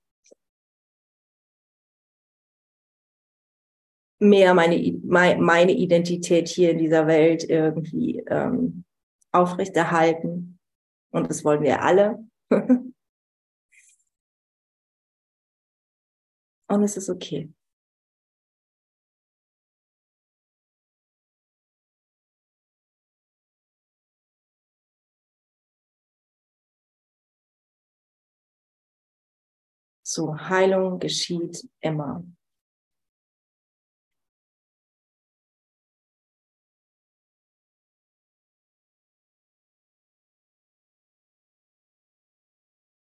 [4.19, 8.85] mehr meine, meine Identität hier in dieser Welt irgendwie ähm,
[9.33, 10.59] aufrechterhalten?
[11.13, 12.19] Und das wollen wir alle.
[16.69, 17.51] Und es ist okay.
[30.13, 32.25] So, Heilung geschieht immer.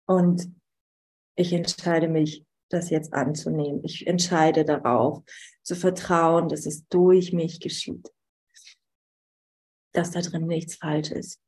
[0.06, 0.54] Und
[1.34, 3.82] ich entscheide mich, das jetzt anzunehmen.
[3.82, 5.24] Ich entscheide darauf,
[5.64, 8.14] zu vertrauen, dass es durch mich geschieht.
[9.90, 11.40] Dass da drin nichts falsch ist.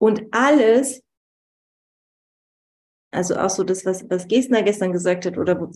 [0.00, 1.02] Und alles,
[3.12, 5.70] also auch so das, was, was Gesner gestern gesagt hat oder wo,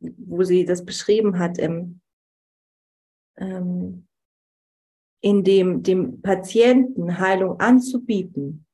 [0.00, 2.00] wo sie das beschrieben hat, im,
[3.38, 4.06] ähm,
[5.22, 8.66] in dem, dem Patienten Heilung anzubieten.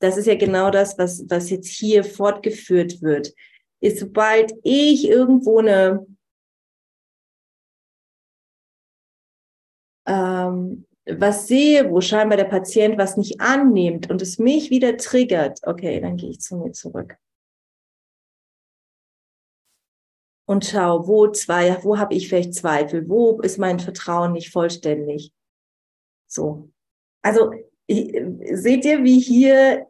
[0.00, 3.32] Das ist ja genau das, was, was jetzt hier fortgeführt wird.
[3.80, 6.06] Ist, sobald ich irgendwo eine,
[10.06, 15.60] ähm, was sehe, wo scheinbar der Patient was nicht annimmt und es mich wieder triggert,
[15.64, 17.16] okay, dann gehe ich zu mir zurück.
[20.46, 25.32] Und schau, wo zwei, wo habe ich vielleicht Zweifel, wo ist mein Vertrauen nicht vollständig.
[26.26, 26.70] So.
[27.22, 27.52] Also
[27.88, 29.86] seht ihr, wie hier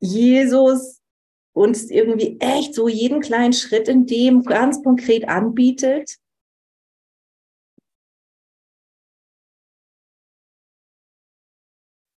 [0.00, 1.00] Jesus
[1.54, 6.18] uns irgendwie echt so jeden kleinen Schritt in dem ganz konkret anbietet?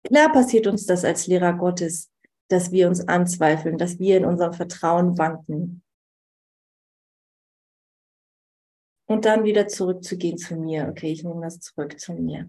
[0.04, 2.10] Klar passiert uns das als Lehrer Gottes,
[2.48, 5.82] dass wir uns anzweifeln, dass wir in unserem Vertrauen wanken.
[9.06, 10.88] Und dann wieder zurückzugehen zu mir.
[10.88, 12.48] Okay, ich nehme das zurück zu mir.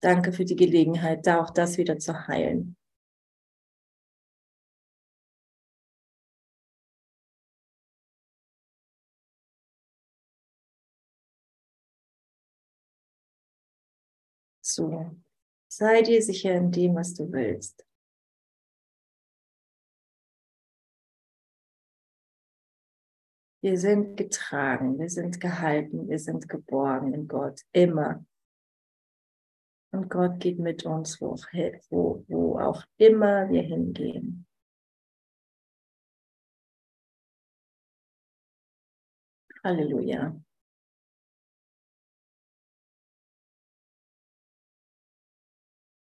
[0.00, 2.76] Danke für die Gelegenheit, da auch das wieder zu heilen.
[14.74, 15.10] So,
[15.68, 17.86] sei dir sicher in dem, was du willst.
[23.62, 28.24] Wir sind getragen, wir sind gehalten, wir sind geborgen in Gott, immer.
[29.92, 31.34] Und Gott geht mit uns, wo,
[31.90, 34.46] wo, wo auch immer wir hingehen.
[39.62, 40.42] Halleluja.